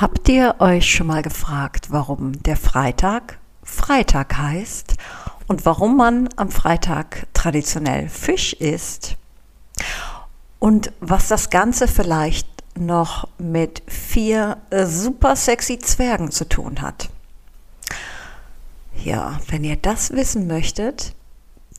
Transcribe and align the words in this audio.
Habt 0.00 0.30
ihr 0.30 0.54
euch 0.60 0.90
schon 0.90 1.08
mal 1.08 1.20
gefragt, 1.20 1.88
warum 1.90 2.42
der 2.42 2.56
Freitag 2.56 3.38
Freitag 3.62 4.38
heißt 4.38 4.94
und 5.46 5.66
warum 5.66 5.98
man 5.98 6.30
am 6.36 6.50
Freitag 6.50 7.26
traditionell 7.34 8.08
Fisch 8.08 8.54
isst? 8.54 9.18
Und 10.58 10.90
was 11.00 11.28
das 11.28 11.50
Ganze 11.50 11.86
vielleicht 11.86 12.48
noch 12.78 13.28
mit 13.36 13.82
vier 13.88 14.56
super 14.70 15.36
sexy 15.36 15.78
Zwergen 15.78 16.30
zu 16.30 16.48
tun 16.48 16.80
hat? 16.80 17.10
Ja, 19.04 19.38
wenn 19.48 19.64
ihr 19.64 19.76
das 19.76 20.12
wissen 20.12 20.46
möchtet, 20.46 21.14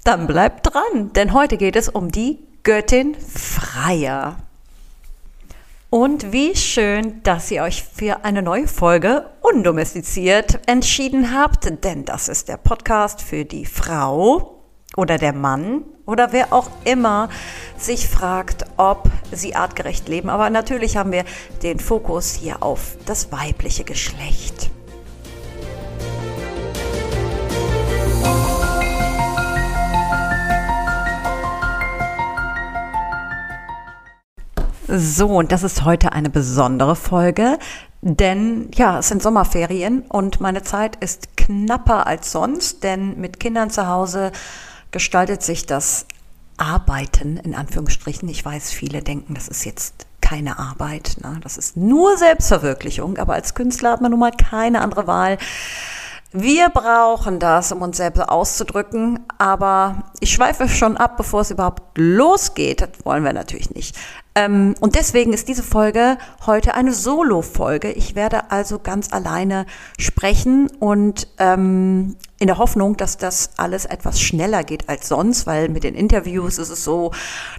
dann 0.04 0.28
bleibt 0.28 0.72
dran, 0.72 1.12
denn 1.14 1.34
heute 1.34 1.58
geht 1.58 1.76
es 1.76 1.90
um 1.90 2.12
die 2.12 2.38
Göttin 2.62 3.16
Freier. 3.16 4.38
Und 5.94 6.32
wie 6.32 6.56
schön, 6.56 7.22
dass 7.24 7.52
ihr 7.52 7.64
euch 7.64 7.84
für 7.84 8.24
eine 8.24 8.42
neue 8.42 8.70
Folge 8.70 9.26
undomestiziert 9.42 10.60
entschieden 10.66 11.36
habt, 11.36 11.84
denn 11.84 12.06
das 12.06 12.30
ist 12.30 12.48
der 12.48 12.56
Podcast 12.56 13.22
für 13.22 13.44
die 13.44 13.66
Frau 13.66 14.62
oder 14.96 15.18
der 15.18 15.34
Mann 15.34 15.84
oder 16.06 16.32
wer 16.32 16.54
auch 16.54 16.70
immer 16.86 17.28
sich 17.78 18.08
fragt, 18.08 18.64
ob 18.78 19.10
sie 19.34 19.54
artgerecht 19.54 20.08
leben. 20.08 20.30
Aber 20.30 20.50
natürlich 20.50 20.96
haben 20.96 21.12
wir 21.12 21.26
den 21.62 21.78
Fokus 21.78 22.36
hier 22.36 22.64
auf 22.64 22.96
das 23.06 23.34
weibliche 23.34 23.84
Geschlecht. 23.84 24.70
So, 34.94 35.28
und 35.38 35.54
das 35.54 35.64
ist 35.64 35.86
heute 35.86 36.12
eine 36.12 36.30
besondere 36.30 36.98
Folge, 36.98 37.58
denn 38.02 38.70
ja, 38.74 39.00
es 39.00 39.08
sind 39.08 39.24
Sommerferien 39.24 40.02
und 40.02 40.42
meine 40.42 40.64
Zeit 40.64 40.98
ist 40.98 41.38
knapper 41.38 42.08
als 42.08 42.34
sonst, 42.34 42.84
denn 42.84 43.18
mit 43.18 43.40
Kindern 43.40 43.70
zu 43.70 43.88
Hause 43.88 44.34
gestaltet 44.92 45.44
sich 45.44 45.66
das 45.66 46.08
Arbeiten 46.58 47.38
in 47.38 47.56
Anführungsstrichen. 47.56 48.28
Ich 48.28 48.44
weiß, 48.44 48.74
viele 48.74 49.02
denken, 49.02 49.34
das 49.34 49.48
ist 49.48 49.64
jetzt 49.64 50.08
keine 50.20 50.60
Arbeit, 50.60 51.16
ne? 51.22 51.40
das 51.42 51.58
ist 51.58 51.78
nur 51.78 52.18
Selbstverwirklichung, 52.18 53.18
aber 53.18 53.36
als 53.36 53.54
Künstler 53.54 53.92
hat 53.92 54.02
man 54.02 54.12
nun 54.12 54.20
mal 54.20 54.32
keine 54.32 54.82
andere 54.82 55.08
Wahl. 55.08 55.38
Wir 56.34 56.70
brauchen 56.70 57.40
das, 57.40 57.74
um 57.74 57.82
uns 57.82 57.98
selbst 57.98 58.22
auszudrücken, 58.22 59.20
aber 59.38 60.04
ich 60.22 60.32
schweife 60.32 60.70
schon 60.70 60.96
ab, 60.96 61.18
bevor 61.18 61.42
es 61.42 61.52
überhaupt 61.52 61.98
losgeht. 61.98 62.82
Das 62.82 62.90
wollen 63.04 63.26
wir 63.26 63.34
natürlich 63.34 63.70
nicht. 63.72 63.98
Ähm, 64.34 64.76
und 64.80 64.96
deswegen 64.96 65.34
ist 65.34 65.50
diese 65.50 65.64
Folge 65.64 66.18
heute 66.46 66.74
eine 66.74 66.94
Solo-Folge. 66.94 67.92
Ich 67.92 68.16
werde 68.16 68.50
also 68.50 68.80
ganz 68.80 69.12
alleine 69.12 69.66
sprechen 70.00 70.70
und 70.80 71.28
ähm, 71.38 72.16
in 72.40 72.48
der 72.48 72.58
Hoffnung, 72.58 72.96
dass 72.96 73.18
das 73.18 73.52
alles 73.58 73.86
etwas 73.86 74.22
schneller 74.22 74.64
geht 74.64 74.88
als 74.88 75.10
sonst, 75.10 75.46
weil 75.48 75.68
mit 75.68 75.84
den 75.84 75.96
Interviews 75.96 76.58
ist 76.60 76.70
es 76.70 76.84
so, 76.84 77.12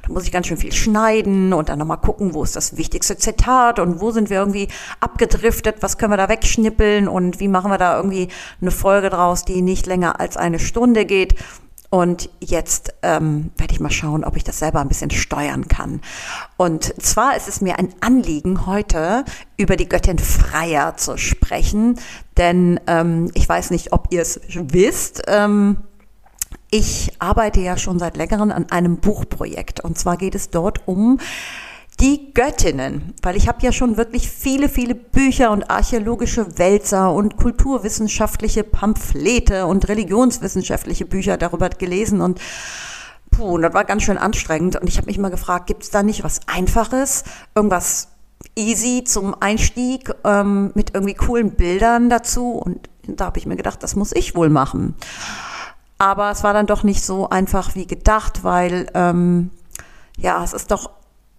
da 0.04 0.12
muss 0.12 0.24
ich 0.24 0.32
ganz 0.32 0.46
schön 0.46 0.56
viel 0.56 0.72
schneiden 0.72 1.52
und 1.52 1.68
dann 1.68 1.78
nochmal 1.78 1.98
gucken, 1.98 2.32
wo 2.32 2.42
ist 2.42 2.56
das 2.56 2.76
wichtigste 2.76 3.18
Zitat 3.18 3.78
und 3.78 4.00
wo 4.00 4.10
sind 4.10 4.30
wir 4.30 4.38
irgendwie 4.38 4.68
abgedriftet, 4.98 5.76
was 5.82 5.98
können 5.98 6.12
wir 6.12 6.16
da 6.16 6.30
wegschnippeln 6.30 7.06
und 7.06 7.38
wie 7.38 7.48
machen 7.48 7.70
wir 7.70 7.78
da 7.78 7.96
irgendwie 7.96 8.28
eine 8.60 8.70
Folge 8.70 9.10
draus, 9.10 9.44
die 9.44 9.60
nicht 9.60 9.86
länger 9.86 10.18
als 10.18 10.38
eine 10.38 10.58
Stunde 10.58 11.04
geht. 11.04 11.36
Und 11.92 12.30
jetzt 12.40 12.94
ähm, 13.02 13.50
werde 13.58 13.74
ich 13.74 13.78
mal 13.78 13.90
schauen, 13.90 14.24
ob 14.24 14.38
ich 14.38 14.44
das 14.44 14.58
selber 14.58 14.80
ein 14.80 14.88
bisschen 14.88 15.10
steuern 15.10 15.68
kann. 15.68 16.00
Und 16.56 16.84
zwar 17.02 17.36
ist 17.36 17.48
es 17.48 17.60
mir 17.60 17.78
ein 17.78 17.94
Anliegen, 18.00 18.64
heute 18.64 19.26
über 19.58 19.76
die 19.76 19.90
Göttin 19.90 20.18
Freier 20.18 20.96
zu 20.96 21.18
sprechen. 21.18 22.00
Denn 22.38 22.80
ähm, 22.86 23.30
ich 23.34 23.46
weiß 23.46 23.70
nicht, 23.72 23.92
ob 23.92 24.06
ihr 24.08 24.22
es 24.22 24.40
wisst. 24.54 25.24
Ähm, 25.26 25.82
ich 26.70 27.12
arbeite 27.18 27.60
ja 27.60 27.76
schon 27.76 27.98
seit 27.98 28.16
längerem 28.16 28.52
an 28.52 28.70
einem 28.70 28.96
Buchprojekt. 28.96 29.80
Und 29.80 29.98
zwar 29.98 30.16
geht 30.16 30.34
es 30.34 30.48
dort 30.48 30.88
um 30.88 31.20
die 32.02 32.34
Göttinnen, 32.34 33.14
weil 33.22 33.36
ich 33.36 33.46
habe 33.46 33.62
ja 33.62 33.70
schon 33.70 33.96
wirklich 33.96 34.28
viele, 34.28 34.68
viele 34.68 34.96
Bücher 34.96 35.52
und 35.52 35.70
archäologische 35.70 36.58
Wälzer 36.58 37.12
und 37.12 37.36
kulturwissenschaftliche 37.36 38.64
Pamphlete 38.64 39.66
und 39.66 39.88
religionswissenschaftliche 39.88 41.06
Bücher 41.06 41.36
darüber 41.36 41.68
gelesen 41.68 42.20
und 42.20 42.40
puh, 43.30 43.56
das 43.58 43.72
war 43.72 43.84
ganz 43.84 44.02
schön 44.02 44.18
anstrengend 44.18 44.80
und 44.80 44.88
ich 44.88 44.96
habe 44.96 45.06
mich 45.06 45.18
mal 45.18 45.30
gefragt, 45.30 45.68
gibt 45.68 45.84
es 45.84 45.90
da 45.90 46.02
nicht 46.02 46.24
was 46.24 46.40
Einfaches, 46.48 47.22
irgendwas 47.54 48.08
easy 48.56 49.04
zum 49.04 49.36
Einstieg 49.40 50.12
ähm, 50.24 50.72
mit 50.74 50.94
irgendwie 50.94 51.14
coolen 51.14 51.52
Bildern 51.52 52.10
dazu 52.10 52.54
und 52.54 52.88
da 53.06 53.26
habe 53.26 53.38
ich 53.38 53.46
mir 53.46 53.56
gedacht, 53.56 53.80
das 53.80 53.94
muss 53.94 54.10
ich 54.10 54.34
wohl 54.34 54.48
machen. 54.48 54.96
Aber 55.98 56.32
es 56.32 56.42
war 56.42 56.52
dann 56.52 56.66
doch 56.66 56.82
nicht 56.82 57.04
so 57.04 57.30
einfach 57.30 57.76
wie 57.76 57.86
gedacht, 57.86 58.42
weil 58.42 58.88
ähm, 58.94 59.50
ja, 60.18 60.42
es 60.42 60.52
ist 60.52 60.72
doch 60.72 60.90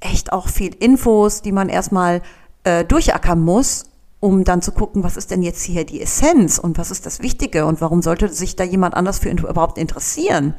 echt 0.03 0.33
auch 0.33 0.47
viel 0.47 0.73
Infos, 0.75 1.41
die 1.41 1.51
man 1.51 1.69
erstmal 1.69 2.21
äh, 2.63 2.85
durchackern 2.85 3.41
muss, 3.41 3.85
um 4.19 4.43
dann 4.43 4.61
zu 4.61 4.71
gucken, 4.71 5.03
was 5.03 5.17
ist 5.17 5.31
denn 5.31 5.43
jetzt 5.43 5.63
hier 5.63 5.85
die 5.85 6.01
Essenz 6.01 6.57
und 6.57 6.77
was 6.77 6.91
ist 6.91 7.05
das 7.05 7.21
Wichtige 7.21 7.65
und 7.65 7.81
warum 7.81 8.01
sollte 8.01 8.29
sich 8.29 8.55
da 8.55 8.63
jemand 8.63 8.95
anders 8.95 9.19
für 9.19 9.29
überhaupt 9.29 9.77
interessieren. 9.77 10.55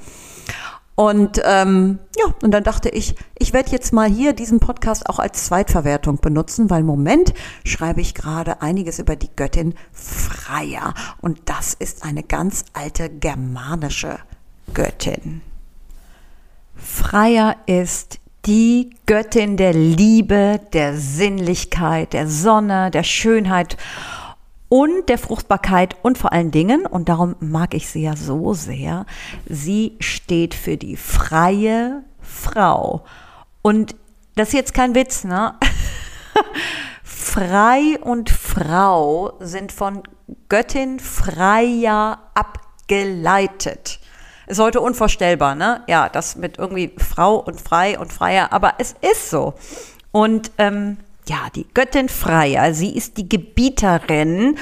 Und 0.96 1.40
ähm, 1.44 1.98
ja, 2.16 2.32
und 2.42 2.52
dann 2.52 2.62
dachte 2.62 2.88
ich, 2.88 3.16
ich 3.36 3.52
werde 3.52 3.72
jetzt 3.72 3.92
mal 3.92 4.08
hier 4.08 4.32
diesen 4.32 4.60
Podcast 4.60 5.08
auch 5.08 5.18
als 5.18 5.46
Zweitverwertung 5.46 6.18
benutzen, 6.18 6.70
weil 6.70 6.80
im 6.80 6.86
Moment 6.86 7.34
schreibe 7.64 8.00
ich 8.00 8.14
gerade 8.14 8.62
einiges 8.62 9.00
über 9.00 9.16
die 9.16 9.30
Göttin 9.34 9.74
Freya. 9.92 10.94
Und 11.20 11.40
das 11.46 11.74
ist 11.74 12.04
eine 12.04 12.22
ganz 12.22 12.64
alte 12.74 13.10
germanische 13.10 14.18
Göttin. 14.72 15.42
Freya 16.76 17.56
ist 17.66 18.20
die 18.46 18.90
Göttin 19.06 19.56
der 19.56 19.72
Liebe, 19.72 20.60
der 20.72 20.96
Sinnlichkeit, 20.96 22.12
der 22.12 22.28
Sonne, 22.28 22.90
der 22.90 23.02
Schönheit 23.02 23.76
und 24.68 25.08
der 25.08 25.18
Fruchtbarkeit 25.18 25.96
und 26.02 26.18
vor 26.18 26.32
allen 26.32 26.50
Dingen, 26.50 26.84
und 26.86 27.08
darum 27.08 27.36
mag 27.40 27.74
ich 27.74 27.88
sie 27.88 28.02
ja 28.02 28.16
so 28.16 28.54
sehr, 28.54 29.06
sie 29.48 29.96
steht 30.00 30.54
für 30.54 30.76
die 30.76 30.96
freie 30.96 32.02
Frau. 32.20 33.04
Und 33.62 33.94
das 34.36 34.48
ist 34.48 34.54
jetzt 34.54 34.74
kein 34.74 34.94
Witz, 34.94 35.24
ne? 35.24 35.54
Frei 37.02 37.98
und 38.00 38.30
Frau 38.30 39.34
sind 39.40 39.72
von 39.72 40.02
Göttin 40.48 41.00
Freya 41.00 42.18
abgeleitet 42.34 44.00
ist 44.46 44.60
heute 44.60 44.80
unvorstellbar, 44.80 45.54
ne? 45.54 45.82
Ja, 45.86 46.08
das 46.08 46.36
mit 46.36 46.58
irgendwie 46.58 46.92
Frau 46.98 47.36
und 47.36 47.60
Frei 47.60 47.98
und 47.98 48.12
Freier, 48.12 48.52
aber 48.52 48.74
es 48.78 48.94
ist 49.00 49.30
so. 49.30 49.54
Und 50.12 50.52
ähm, 50.58 50.98
ja, 51.28 51.48
die 51.54 51.66
Göttin 51.74 52.08
Freier, 52.08 52.74
sie 52.74 52.94
ist 52.94 53.16
die 53.16 53.28
Gebieterin 53.28 54.56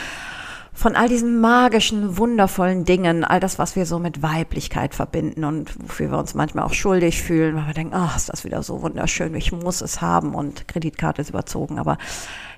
von 0.75 0.97
all 0.97 1.09
diesen 1.09 1.41
magischen, 1.41 2.17
wundervollen 2.17 2.85
Dingen, 2.85 3.25
all 3.25 3.41
das, 3.41 3.59
was 3.59 3.77
wir 3.77 3.85
so 3.85 3.99
mit 3.99 4.23
Weiblichkeit 4.23 4.95
verbinden 4.95 5.45
und 5.45 5.75
wofür 5.81 6.11
wir 6.11 6.19
uns 6.19 6.35
manchmal 6.35 6.65
auch 6.65 6.73
schuldig 6.73 7.23
fühlen, 7.23 7.57
weil 7.57 7.67
wir 7.67 7.75
denken, 7.75 7.95
ach, 7.95 8.17
ist 8.17 8.31
das 8.31 8.45
wieder 8.45 8.63
so 8.63 8.81
wunderschön, 8.83 9.35
ich 9.35 9.53
muss 9.53 9.83
es 9.83 10.01
haben 10.01 10.35
und 10.35 10.67
Kreditkarte 10.69 11.21
ist 11.21 11.31
überzogen. 11.31 11.79
Aber 11.79 11.99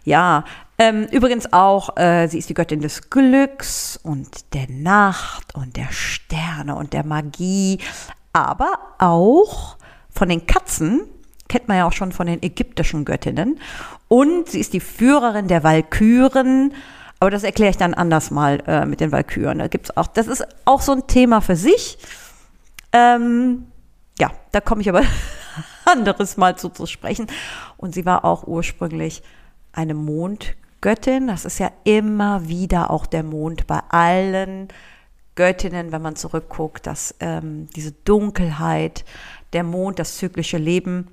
ja, 0.04 0.44
ähm, 0.78 1.04
übrigens 1.10 1.53
auch, 1.53 1.97
äh, 1.97 2.26
sie 2.28 2.38
ist 2.38 2.48
die 2.48 2.54
Göttin 2.54 2.81
des 2.81 3.10
Glücks 3.10 3.98
und 4.03 4.54
der 4.54 4.69
Nacht 4.69 5.54
und 5.54 5.76
der 5.76 5.91
Sterne 5.91 6.75
und 6.75 6.92
der 6.92 7.04
Magie, 7.04 7.78
aber 8.32 8.78
auch 8.98 9.76
von 10.10 10.28
den 10.28 10.47
Katzen, 10.47 11.03
kennt 11.48 11.69
man 11.69 11.76
ja 11.76 11.87
auch 11.87 11.92
schon 11.92 12.12
von 12.12 12.26
den 12.26 12.42
ägyptischen 12.42 13.04
Göttinnen. 13.04 13.60
Und 14.09 14.48
sie 14.48 14.60
ist 14.60 14.72
die 14.72 14.81
Führerin 14.81 15.48
der 15.48 15.62
Walküren 15.62 16.72
aber 17.24 17.30
das 17.30 17.42
erkläre 17.42 17.71
ich 17.71 17.78
dann 17.78 17.95
anders 17.95 18.30
mal 18.30 18.62
äh, 18.66 18.84
mit 18.84 19.00
den 19.00 19.10
Walküren. 19.10 19.59
Da 19.59 19.68
gibt's 19.68 19.97
auch, 19.97 20.07
das 20.07 20.27
ist 20.27 20.47
auch 20.66 20.83
so 20.83 20.92
ein 20.92 21.07
Thema 21.07 21.41
für 21.41 21.57
sich. 21.57 21.97
Ähm, 22.92 23.65
ja, 24.18 24.30
da 24.53 24.60
komme 24.60 24.83
ich 24.83 24.91
aber 24.91 25.00
anderes 25.86 26.36
Mal 26.36 26.59
zu, 26.59 26.68
zu 26.68 26.84
sprechen. 26.84 27.27
Und 27.78 27.95
sie 27.95 28.04
war 28.04 28.27
auch 28.27 28.47
ursprünglich 28.47 29.22
eine 29.74 29.94
Mondgöttin. 29.94 31.26
Das 31.26 31.44
ist 31.44 31.59
ja 31.59 31.71
immer 31.84 32.48
wieder 32.48 32.91
auch 32.91 33.06
der 33.06 33.22
Mond 33.22 33.66
bei 33.66 33.80
allen 33.88 34.68
Göttinnen, 35.34 35.92
wenn 35.92 36.03
man 36.03 36.16
zurückguckt, 36.16 36.86
dass 36.86 37.15
ähm, 37.21 37.68
diese 37.74 37.92
Dunkelheit, 37.92 39.04
der 39.53 39.65
Mond, 39.65 39.98
das 39.98 40.16
zyklische 40.16 40.59
Leben. 40.59 41.09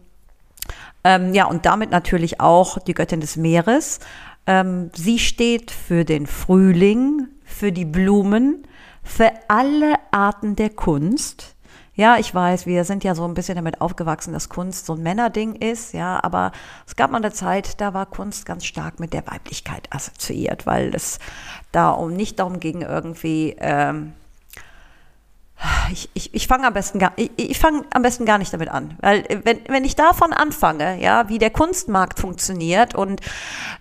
Ähm, 1.03 1.33
ja, 1.33 1.45
und 1.45 1.65
damit 1.65 1.89
natürlich 1.89 2.39
auch 2.39 2.77
die 2.77 2.93
Göttin 2.93 3.19
des 3.19 3.35
Meeres. 3.35 3.99
Ähm, 4.45 4.91
sie 4.93 5.17
steht 5.19 5.71
für 5.71 6.05
den 6.05 6.27
Frühling, 6.27 7.27
für 7.43 7.71
die 7.71 7.85
Blumen, 7.85 8.67
für 9.03 9.31
alle 9.47 9.95
Arten 10.11 10.55
der 10.55 10.69
Kunst, 10.69 11.55
Ja, 11.93 12.17
ich 12.17 12.33
weiß, 12.33 12.65
wir 12.65 12.85
sind 12.85 13.03
ja 13.03 13.15
so 13.15 13.25
ein 13.25 13.33
bisschen 13.33 13.55
damit 13.55 13.81
aufgewachsen, 13.81 14.31
dass 14.31 14.47
Kunst 14.47 14.85
so 14.85 14.93
ein 14.93 15.03
Männerding 15.03 15.55
ist, 15.55 15.93
ja, 15.93 16.23
aber 16.23 16.53
es 16.87 16.95
gab 16.95 17.11
mal 17.11 17.17
eine 17.17 17.33
Zeit, 17.33 17.81
da 17.81 17.93
war 17.93 18.05
Kunst 18.05 18.45
ganz 18.45 18.65
stark 18.65 19.01
mit 19.01 19.11
der 19.11 19.27
Weiblichkeit 19.27 19.89
assoziiert, 19.91 20.65
weil 20.65 20.95
es 20.95 21.19
da 21.73 21.91
um 21.91 22.13
nicht 22.13 22.39
darum 22.39 22.61
ging, 22.61 22.81
irgendwie 22.81 23.57
ähm, 23.59 24.13
ich, 25.91 26.09
ich, 26.13 26.33
ich 26.33 26.47
fange 26.47 26.65
am 26.65 26.73
besten 26.73 26.99
gar 26.99 27.11
ich, 27.15 27.31
ich 27.37 27.59
fange 27.59 27.83
am 27.91 28.01
besten 28.01 28.25
gar 28.25 28.37
nicht 28.37 28.53
damit 28.53 28.69
an, 28.69 28.97
weil 29.01 29.19
äh, 29.27 29.41
wenn, 29.43 29.59
wenn 29.67 29.83
ich 29.83 29.95
davon 29.95 30.33
anfange, 30.33 31.01
ja, 31.01 31.29
wie 31.29 31.37
der 31.37 31.51
Kunstmarkt 31.51 32.19
funktioniert 32.19 32.95
und 32.95 33.21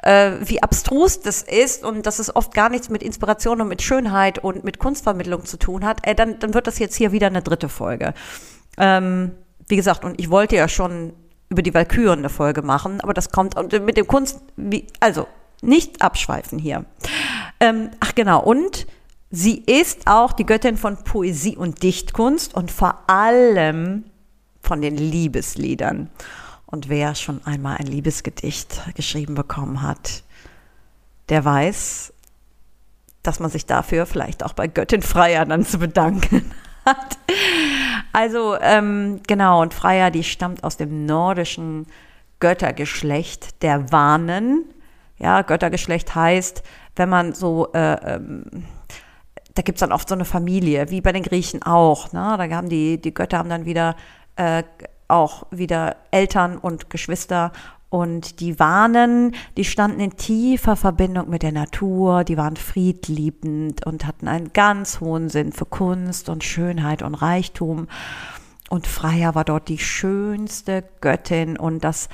äh, 0.02 0.32
wie 0.40 0.62
abstrus 0.62 1.20
das 1.20 1.42
ist 1.42 1.84
und 1.84 2.06
dass 2.06 2.18
es 2.18 2.34
oft 2.34 2.52
gar 2.52 2.68
nichts 2.68 2.90
mit 2.90 3.02
Inspiration 3.02 3.60
und 3.60 3.68
mit 3.68 3.82
Schönheit 3.82 4.38
und 4.38 4.64
mit 4.64 4.78
Kunstvermittlung 4.78 5.44
zu 5.44 5.56
tun 5.56 5.84
hat, 5.84 6.06
äh, 6.06 6.14
dann 6.14 6.38
dann 6.38 6.54
wird 6.54 6.66
das 6.66 6.78
jetzt 6.78 6.96
hier 6.96 7.12
wieder 7.12 7.28
eine 7.28 7.42
dritte 7.42 7.68
Folge. 7.68 8.14
Ähm, 8.76 9.32
wie 9.68 9.76
gesagt, 9.76 10.04
und 10.04 10.20
ich 10.20 10.30
wollte 10.30 10.56
ja 10.56 10.68
schon 10.68 11.14
über 11.48 11.62
die 11.62 11.74
Walküren 11.74 12.20
eine 12.20 12.28
Folge 12.28 12.62
machen, 12.62 13.00
aber 13.00 13.14
das 13.14 13.30
kommt 13.30 13.56
und 13.56 13.72
mit 13.84 13.96
dem 13.96 14.06
Kunst, 14.06 14.40
wie, 14.56 14.86
also 15.00 15.26
nicht 15.62 16.02
abschweifen 16.02 16.58
hier. 16.58 16.84
Ähm, 17.58 17.90
ach 18.00 18.14
genau 18.14 18.42
und 18.42 18.86
Sie 19.30 19.58
ist 19.58 20.08
auch 20.08 20.32
die 20.32 20.44
Göttin 20.44 20.76
von 20.76 21.04
Poesie 21.04 21.56
und 21.56 21.84
Dichtkunst 21.84 22.52
und 22.54 22.72
vor 22.72 23.04
allem 23.06 24.04
von 24.60 24.82
den 24.82 24.96
Liebesliedern. 24.96 26.10
Und 26.66 26.88
wer 26.88 27.14
schon 27.14 27.40
einmal 27.44 27.76
ein 27.76 27.86
Liebesgedicht 27.86 28.80
geschrieben 28.94 29.36
bekommen 29.36 29.82
hat, 29.82 30.24
der 31.28 31.44
weiß, 31.44 32.12
dass 33.22 33.38
man 33.38 33.50
sich 33.50 33.66
dafür 33.66 34.06
vielleicht 34.06 34.44
auch 34.44 34.52
bei 34.52 34.66
Göttin 34.66 35.02
Freya 35.02 35.44
dann 35.44 35.64
zu 35.64 35.78
bedanken 35.78 36.50
hat. 36.84 37.18
Also 38.12 38.56
ähm, 38.60 39.20
genau, 39.28 39.62
und 39.62 39.74
Freya, 39.74 40.10
die 40.10 40.24
stammt 40.24 40.64
aus 40.64 40.76
dem 40.76 41.06
nordischen 41.06 41.86
Göttergeschlecht 42.40 43.62
der 43.62 43.92
Warnen. 43.92 44.64
Ja, 45.18 45.42
Göttergeschlecht 45.42 46.16
heißt, 46.16 46.64
wenn 46.96 47.08
man 47.08 47.32
so 47.32 47.72
äh, 47.72 48.14
ähm, 48.16 48.64
da 49.54 49.62
gibt 49.62 49.76
es 49.76 49.80
dann 49.80 49.92
oft 49.92 50.08
so 50.08 50.14
eine 50.14 50.24
Familie, 50.24 50.90
wie 50.90 51.00
bei 51.00 51.12
den 51.12 51.22
Griechen 51.22 51.62
auch. 51.62 52.12
Ne? 52.12 52.36
Da 52.38 52.56
haben 52.56 52.68
die, 52.68 53.00
die 53.00 53.14
Götter 53.14 53.38
haben 53.38 53.48
dann 53.48 53.64
wieder 53.64 53.96
äh, 54.36 54.62
auch 55.08 55.46
wieder 55.50 55.96
Eltern 56.10 56.56
und 56.56 56.88
Geschwister 56.88 57.52
und 57.90 58.38
die 58.38 58.60
warnen, 58.60 59.34
die 59.56 59.64
standen 59.64 59.98
in 59.98 60.16
tiefer 60.16 60.76
Verbindung 60.76 61.28
mit 61.28 61.42
der 61.42 61.50
Natur, 61.50 62.22
die 62.22 62.36
waren 62.36 62.54
friedliebend 62.54 63.84
und 63.84 64.06
hatten 64.06 64.28
einen 64.28 64.52
ganz 64.52 65.00
hohen 65.00 65.28
Sinn 65.28 65.50
für 65.50 65.66
Kunst 65.66 66.28
und 66.28 66.44
Schönheit 66.44 67.02
und 67.02 67.16
Reichtum. 67.16 67.88
Und 68.68 68.86
Freya 68.86 69.34
war 69.34 69.44
dort 69.44 69.68
die 69.68 69.78
schönste 69.78 70.84
Göttin 71.00 71.58
und 71.58 71.82
das 71.82 72.08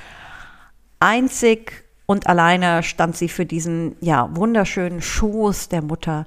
einzig 0.99 1.85
und 2.07 2.25
alleine 2.25 2.81
stand 2.81 3.15
sie 3.15 3.29
für 3.29 3.45
diesen 3.45 3.95
ja 4.01 4.35
wunderschönen 4.35 5.03
Schoß 5.03 5.69
der 5.69 5.83
Mutter 5.83 6.25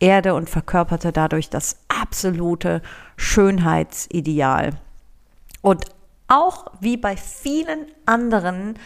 Erde 0.00 0.34
und 0.34 0.50
verkörperte 0.50 1.12
dadurch 1.12 1.50
das 1.50 1.76
absolute 1.88 2.82
Schönheitsideal. 3.16 4.70
Und 5.62 5.84
auch 6.28 6.66
wie 6.80 6.96
bei 6.96 7.16
vielen 7.16 7.86
anderen 8.06 8.78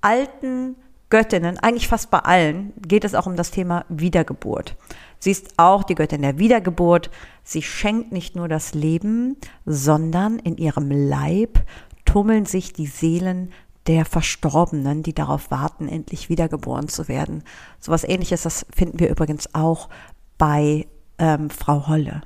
alten 0.00 0.76
Göttinnen, 1.10 1.58
eigentlich 1.58 1.88
fast 1.88 2.10
bei 2.10 2.20
allen, 2.20 2.72
geht 2.80 3.04
es 3.04 3.14
auch 3.14 3.26
um 3.26 3.36
das 3.36 3.50
Thema 3.50 3.84
Wiedergeburt. 3.88 4.76
Sie 5.18 5.30
ist 5.30 5.54
auch 5.58 5.84
die 5.84 5.94
Göttin 5.94 6.22
der 6.22 6.38
Wiedergeburt. 6.38 7.10
Sie 7.42 7.62
schenkt 7.62 8.12
nicht 8.12 8.36
nur 8.36 8.48
das 8.48 8.74
Leben, 8.74 9.36
sondern 9.64 10.38
in 10.38 10.56
ihrem 10.56 10.90
Leib 10.90 11.62
tummeln 12.04 12.46
sich 12.46 12.72
die 12.72 12.86
Seelen 12.86 13.52
der 13.86 14.04
Verstorbenen, 14.04 15.02
die 15.02 15.14
darauf 15.14 15.50
warten, 15.50 15.88
endlich 15.88 16.28
wiedergeboren 16.28 16.88
zu 16.88 17.08
werden. 17.08 17.42
So 17.80 17.92
was 17.92 18.04
ähnliches, 18.04 18.42
das 18.42 18.66
finden 18.74 18.98
wir 18.98 19.10
übrigens 19.10 19.54
auch 19.54 19.88
bei 20.38 20.86
ähm, 21.18 21.50
Frau 21.50 21.88
Holle. 21.88 22.22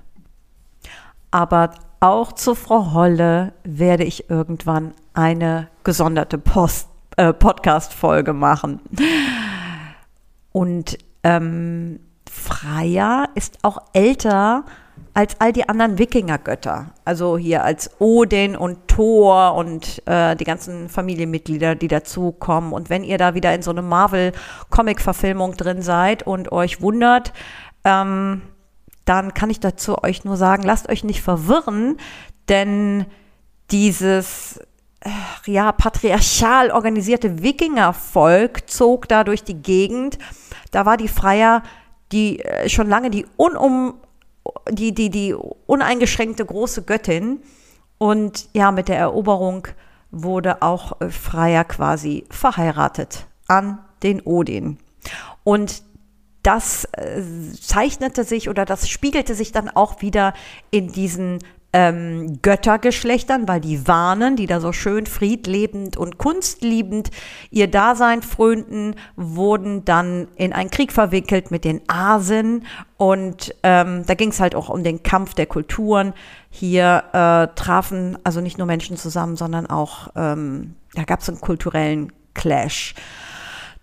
Aber 1.30 1.70
auch 2.00 2.32
zu 2.32 2.54
Frau 2.54 2.92
Holle 2.92 3.52
werde 3.64 4.04
ich 4.04 4.30
irgendwann 4.30 4.94
eine 5.14 5.68
gesonderte 5.84 6.38
Post, 6.38 6.88
äh, 7.16 7.32
Podcast-Folge 7.32 8.32
machen. 8.32 8.80
Und 10.52 10.98
ähm, 11.24 12.00
Freya 12.30 13.26
ist 13.34 13.58
auch 13.62 13.78
älter 13.92 14.64
als 15.14 15.40
all 15.40 15.52
die 15.52 15.68
anderen 15.68 15.98
Wikingergötter. 15.98 16.92
Also 17.04 17.36
hier 17.36 17.64
als 17.64 17.90
Odin 18.00 18.56
und 18.56 18.86
Thor 18.86 19.54
und 19.54 20.00
äh, 20.06 20.36
die 20.36 20.44
ganzen 20.44 20.88
Familienmitglieder, 20.88 21.74
die 21.74 21.88
dazukommen. 21.88 22.72
Und 22.72 22.90
wenn 22.90 23.02
ihr 23.02 23.18
da 23.18 23.34
wieder 23.34 23.52
in 23.54 23.62
so 23.62 23.72
eine 23.72 23.82
Marvel-Comic-Verfilmung 23.82 25.56
drin 25.56 25.82
seid 25.82 26.22
und 26.22 26.52
euch 26.52 26.80
wundert, 26.80 27.32
ähm, 27.88 28.42
dann 29.04 29.32
kann 29.32 29.50
ich 29.50 29.60
dazu 29.60 30.02
euch 30.02 30.24
nur 30.24 30.36
sagen, 30.36 30.62
lasst 30.62 30.88
euch 30.88 31.02
nicht 31.02 31.22
verwirren, 31.22 31.96
denn 32.48 33.06
dieses 33.70 34.60
äh, 35.00 35.10
ja, 35.50 35.72
patriarchal 35.72 36.70
organisierte 36.70 37.42
Wikingervolk 37.42 38.68
zog 38.68 39.08
da 39.08 39.24
durch 39.24 39.44
die 39.44 39.62
Gegend. 39.62 40.18
Da 40.70 40.84
war 40.84 40.96
die 40.96 41.08
Freier 41.08 41.62
die 42.12 42.40
äh, 42.40 42.68
schon 42.68 42.88
lange 42.88 43.10
die 43.10 43.26
unum 43.36 43.94
die, 44.70 44.94
die, 44.94 45.10
die 45.10 45.34
uneingeschränkte 45.66 46.44
große 46.44 46.82
Göttin. 46.82 47.40
Und 47.98 48.48
ja, 48.52 48.70
mit 48.70 48.88
der 48.88 48.98
Eroberung 48.98 49.68
wurde 50.10 50.62
auch 50.62 51.00
äh, 51.00 51.10
Freier 51.10 51.64
quasi 51.64 52.24
verheiratet 52.30 53.26
an 53.46 53.78
den 54.02 54.20
Odin. 54.22 54.78
Und 55.44 55.82
das 56.42 56.84
äh, 56.92 57.22
zeichnete 57.60 58.24
sich 58.24 58.48
oder 58.48 58.64
das 58.64 58.88
spiegelte 58.88 59.34
sich 59.34 59.52
dann 59.52 59.68
auch 59.68 60.02
wieder 60.02 60.34
in 60.70 60.92
diesen 60.92 61.40
ähm, 61.72 62.40
Göttergeschlechtern, 62.40 63.46
weil 63.46 63.60
die 63.60 63.86
Warnen, 63.86 64.36
die 64.36 64.46
da 64.46 64.60
so 64.60 64.72
schön 64.72 65.04
friedlebend 65.04 65.96
und 65.96 66.16
kunstliebend 66.16 67.10
ihr 67.50 67.68
Dasein 67.68 68.22
frönten, 68.22 68.94
wurden 69.16 69.84
dann 69.84 70.28
in 70.36 70.54
einen 70.54 70.70
Krieg 70.70 70.92
verwickelt 70.92 71.50
mit 71.50 71.64
den 71.64 71.82
Asen. 71.86 72.64
Und 72.96 73.54
ähm, 73.62 74.04
da 74.06 74.14
ging 74.14 74.30
es 74.30 74.40
halt 74.40 74.54
auch 74.54 74.70
um 74.70 74.82
den 74.82 75.02
Kampf 75.02 75.34
der 75.34 75.46
Kulturen. 75.46 76.14
Hier 76.48 77.04
äh, 77.12 77.54
trafen 77.54 78.16
also 78.24 78.40
nicht 78.40 78.56
nur 78.56 78.66
Menschen 78.66 78.96
zusammen, 78.96 79.36
sondern 79.36 79.66
auch, 79.66 80.08
ähm, 80.16 80.74
da 80.94 81.04
gab 81.04 81.20
es 81.20 81.28
einen 81.28 81.40
kulturellen 81.40 82.12
Clash. 82.32 82.94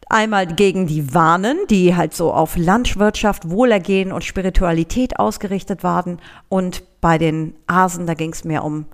Einmal 0.07 0.46
gegen 0.46 0.86
die 0.86 1.13
Warnen, 1.13 1.57
die 1.69 1.96
halt 1.96 2.13
so 2.13 2.31
auf 2.31 2.57
Landwirtschaft, 2.57 3.50
Wohlergehen 3.50 4.12
und 4.12 4.24
Spiritualität 4.24 5.19
ausgerichtet 5.19 5.83
waren. 5.83 6.19
Und 6.47 6.83
bei 7.02 7.18
den 7.18 7.56
Asen, 7.66 8.06
da 8.06 8.14
ging 8.14 8.31
es 8.31 8.44
mehr 8.44 8.64
um 8.64 8.85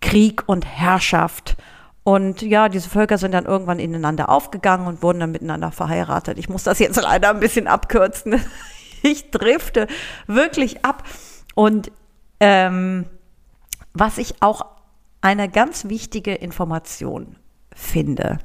Krieg 0.00 0.42
und 0.46 0.66
Herrschaft. 0.66 1.56
Und 2.02 2.42
ja, 2.42 2.68
diese 2.68 2.88
Völker 2.88 3.18
sind 3.18 3.32
dann 3.32 3.44
irgendwann 3.44 3.78
ineinander 3.78 4.28
aufgegangen 4.28 4.86
und 4.86 5.02
wurden 5.02 5.20
dann 5.20 5.30
miteinander 5.30 5.70
verheiratet. 5.70 6.38
Ich 6.38 6.48
muss 6.48 6.64
das 6.64 6.78
jetzt 6.78 7.00
leider 7.00 7.30
ein 7.30 7.40
bisschen 7.40 7.66
abkürzen. 7.66 8.40
Ich 9.02 9.30
drifte 9.30 9.86
wirklich 10.26 10.84
ab. 10.84 11.04
Und 11.54 11.90
ähm, 12.38 13.06
was 13.94 14.18
ich 14.18 14.42
auch 14.42 14.66
eine 15.22 15.48
ganz 15.48 15.88
wichtige 15.88 16.34
Information 16.34 17.36
finde, 17.74 18.40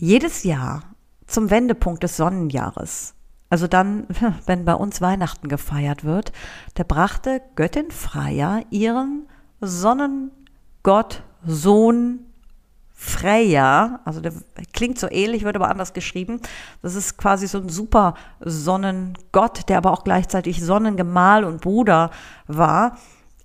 jedes 0.00 0.44
Jahr 0.44 0.82
zum 1.26 1.50
Wendepunkt 1.50 2.02
des 2.02 2.16
Sonnenjahres, 2.16 3.14
also 3.50 3.66
dann, 3.66 4.06
wenn 4.46 4.64
bei 4.64 4.74
uns 4.74 5.00
Weihnachten 5.00 5.48
gefeiert 5.48 6.04
wird, 6.04 6.32
da 6.74 6.84
brachte 6.84 7.42
Göttin 7.56 7.90
Freya 7.90 8.62
ihren 8.70 9.28
Sonnengott, 9.60 11.22
Sohn 11.44 12.20
Freya, 12.92 14.00
also 14.04 14.20
der 14.20 14.32
klingt 14.74 14.98
so 14.98 15.10
ähnlich, 15.10 15.42
wird 15.42 15.56
aber 15.56 15.70
anders 15.70 15.94
geschrieben. 15.94 16.40
Das 16.82 16.94
ist 16.94 17.16
quasi 17.16 17.46
so 17.46 17.58
ein 17.58 17.70
super 17.70 18.14
Sonnengott, 18.40 19.68
der 19.70 19.78
aber 19.78 19.92
auch 19.92 20.04
gleichzeitig 20.04 20.62
Sonnengemahl 20.62 21.44
und 21.44 21.62
Bruder 21.62 22.10
war. 22.46 22.98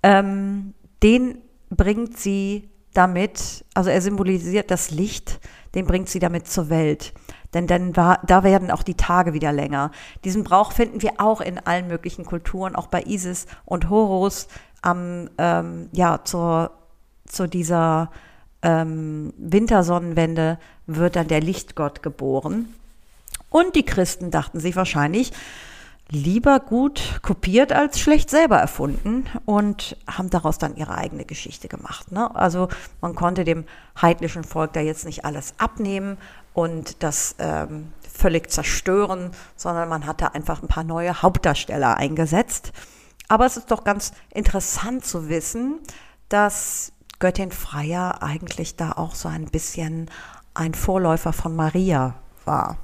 Ähm, 0.03 0.74
den 1.01 1.38
bringt 1.69 2.17
sie 2.17 2.69
damit, 2.93 3.65
also 3.74 3.89
er 3.89 4.01
symbolisiert 4.01 4.71
das 4.71 4.91
Licht, 4.91 5.39
den 5.75 5.86
bringt 5.86 6.10
sie 6.10 6.20
damit 6.20 6.48
zur 6.48 6.70
Welt. 6.70 7.13
Denn 7.53 7.67
dann 7.67 7.96
war, 7.96 8.20
da 8.25 8.44
werden 8.44 8.72
auch 8.72 8.84
die 8.84 8.96
Tage 8.96 9.34
wieder 9.34 9.53
länger. 9.53 9.91
Diesen 10.24 10.44
Brauch 10.44 10.72
finden 10.72 11.01
wir 11.01 11.13
auch 11.20 11.39
in 11.39 11.60
allen 11.60 11.88
möglichen 11.88 12.25
Kulturen, 12.25 12.75
auch 12.75 12.88
bei 12.88 13.03
Isis 13.03 13.46
und 13.65 13.89
Horus, 13.89 14.48
am, 14.82 15.29
ähm, 15.38 15.89
ja, 15.94 16.24
zur, 16.24 16.72
zu 17.25 17.48
dieser 17.48 18.12
ähm, 18.62 19.34
Wintersonnenwende 19.38 20.60
wird 20.86 21.15
dann 21.15 21.27
der 21.27 21.41
Lichtgott 21.41 22.03
geboren. 22.03 22.74
Und 23.50 23.75
die 23.75 23.86
Christen 23.86 24.32
dachten 24.32 24.60
sich 24.60 24.75
wahrscheinlich, 24.75 25.32
lieber 26.09 26.59
gut 26.59 27.19
kopiert 27.21 27.74
als 27.74 28.00
schlecht 28.00 28.29
selber 28.29 28.57
erfunden 28.57 29.25
und 29.45 29.97
haben 30.07 30.29
daraus 30.29 30.57
dann 30.57 30.75
ihre 30.75 30.95
eigene 30.95 31.25
Geschichte 31.25 31.67
gemacht. 31.67 32.12
Ne? 32.12 32.33
Also 32.35 32.67
man 33.01 33.15
konnte 33.15 33.43
dem 33.43 33.65
heidnischen 34.00 34.43
Volk 34.43 34.74
da 34.74 34.81
jetzt 34.81 35.05
nicht 35.05 35.25
alles 35.25 35.55
abnehmen 35.57 36.17
und 36.53 37.01
das 37.03 37.35
ähm, 37.39 37.91
völlig 38.01 38.51
zerstören, 38.51 39.31
sondern 39.55 39.89
man 39.89 40.05
hat 40.05 40.21
da 40.21 40.27
einfach 40.27 40.62
ein 40.62 40.67
paar 40.67 40.83
neue 40.83 41.21
Hauptdarsteller 41.21 41.97
eingesetzt. 41.97 42.71
Aber 43.27 43.45
es 43.45 43.57
ist 43.57 43.71
doch 43.71 43.83
ganz 43.83 44.13
interessant 44.29 45.03
zu 45.03 45.27
wissen, 45.29 45.79
dass 46.29 46.91
Göttin 47.19 47.51
Freya 47.51 48.21
eigentlich 48.21 48.75
da 48.75 48.91
auch 48.91 49.15
so 49.15 49.27
ein 49.27 49.45
bisschen 49.45 50.09
ein 50.53 50.74
Vorläufer 50.75 51.33
von 51.33 51.55
Maria 51.55 52.15
war. 52.45 52.77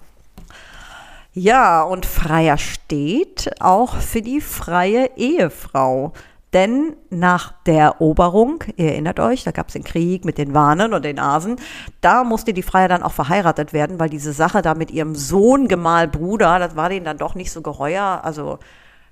Ja, 1.34 1.82
und 1.84 2.06
Freier 2.06 2.58
steht 2.58 3.62
auch 3.62 3.96
für 3.96 4.22
die 4.22 4.42
freie 4.42 5.12
Ehefrau. 5.16 6.12
Denn 6.52 6.98
nach 7.10 7.54
der 7.66 7.84
Eroberung, 7.84 8.66
ihr 8.76 8.90
erinnert 8.90 9.22
euch, 9.22 9.46
da 9.46 9.52
gab 9.52 9.70
es 9.70 9.74
den 9.74 9.86
Krieg 9.86 10.26
mit 10.26 10.38
den 10.38 10.54
Wanen 10.54 10.94
und 10.94 11.06
den 11.06 11.18
Asen, 11.18 11.56
da 12.02 12.26
musste 12.26 12.52
die 12.52 12.64
Freier 12.64 12.90
dann 12.90 13.04
auch 13.04 13.14
verheiratet 13.14 13.72
werden, 13.72 14.02
weil 14.02 14.10
diese 14.10 14.34
Sache 14.34 14.62
da 14.62 14.74
mit 14.74 14.92
ihrem 14.92 15.16
Sohn, 15.16 15.70
Gemahl, 15.70 16.10
Bruder, 16.10 16.60
das 16.60 16.76
war 16.76 16.90
denen 16.90 17.06
dann 17.06 17.18
doch 17.18 17.36
nicht 17.36 17.54
so 17.54 17.62
geheuer. 17.62 18.20
Also 18.24 18.60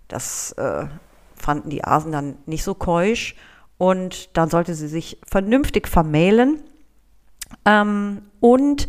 das 0.10 0.52
äh, 0.54 0.88
fanden 1.36 1.70
die 1.70 1.86
Asen 1.86 2.12
dann 2.12 2.36
nicht 2.46 2.66
so 2.66 2.76
keusch. 2.76 3.36
Und 3.78 4.36
dann 4.36 4.50
sollte 4.50 4.74
sie 4.74 4.90
sich 4.90 5.22
vernünftig 5.26 5.88
vermählen. 5.88 6.62
Ähm, 7.64 8.24
und 8.42 8.88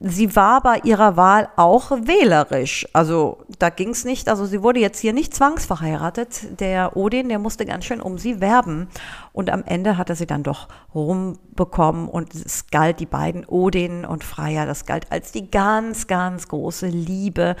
sie 0.00 0.34
war 0.34 0.62
bei 0.62 0.80
ihrer 0.82 1.16
Wahl 1.16 1.48
auch 1.56 1.90
wählerisch. 1.90 2.88
Also 2.94 3.44
da 3.58 3.68
ging 3.68 3.90
es 3.90 4.04
nicht, 4.04 4.28
also 4.28 4.46
sie 4.46 4.62
wurde 4.62 4.80
jetzt 4.80 4.98
hier 4.98 5.12
nicht 5.12 5.34
zwangsverheiratet. 5.34 6.60
Der 6.60 6.96
Odin, 6.96 7.28
der 7.28 7.38
musste 7.38 7.66
ganz 7.66 7.84
schön 7.84 8.00
um 8.00 8.16
sie 8.16 8.40
werben. 8.40 8.88
Und 9.32 9.50
am 9.50 9.62
Ende 9.64 9.98
hat 9.98 10.08
er 10.08 10.16
sie 10.16 10.26
dann 10.26 10.42
doch 10.42 10.68
rumbekommen 10.94 12.08
und 12.08 12.34
es 12.34 12.66
galt 12.68 12.98
die 12.98 13.06
beiden, 13.06 13.44
Odin 13.44 14.06
und 14.06 14.24
Freya, 14.24 14.64
das 14.64 14.86
galt 14.86 15.12
als 15.12 15.32
die 15.32 15.50
ganz, 15.50 16.06
ganz 16.06 16.48
große 16.48 16.86
Liebe. 16.86 17.54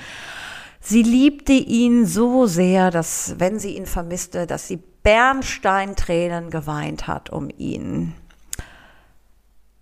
Sie 0.80 1.02
liebte 1.02 1.52
ihn 1.52 2.06
so 2.06 2.46
sehr, 2.46 2.90
dass 2.90 3.34
wenn 3.38 3.58
sie 3.58 3.76
ihn 3.76 3.84
vermisste, 3.84 4.46
dass 4.46 4.66
sie 4.66 4.78
Bernsteintränen 5.02 6.50
geweint 6.50 7.06
hat 7.06 7.30
um 7.30 7.50
ihn. 7.58 8.14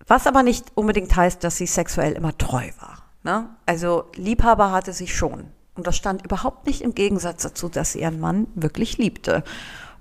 Was 0.08 0.26
aber 0.26 0.42
nicht 0.42 0.72
unbedingt 0.74 1.14
heißt, 1.14 1.44
dass 1.44 1.58
sie 1.58 1.66
sexuell 1.66 2.14
immer 2.14 2.36
treu 2.36 2.70
war. 2.80 3.04
Ne? 3.22 3.48
Also 3.66 4.06
Liebhaber 4.14 4.72
hatte 4.72 4.92
sie 4.92 5.06
schon. 5.06 5.48
Und 5.74 5.86
das 5.86 5.96
stand 5.96 6.24
überhaupt 6.24 6.66
nicht 6.66 6.80
im 6.80 6.94
Gegensatz 6.94 7.42
dazu, 7.42 7.68
dass 7.68 7.92
sie 7.92 8.00
ihren 8.00 8.18
Mann 8.18 8.48
wirklich 8.54 8.98
liebte. 8.98 9.44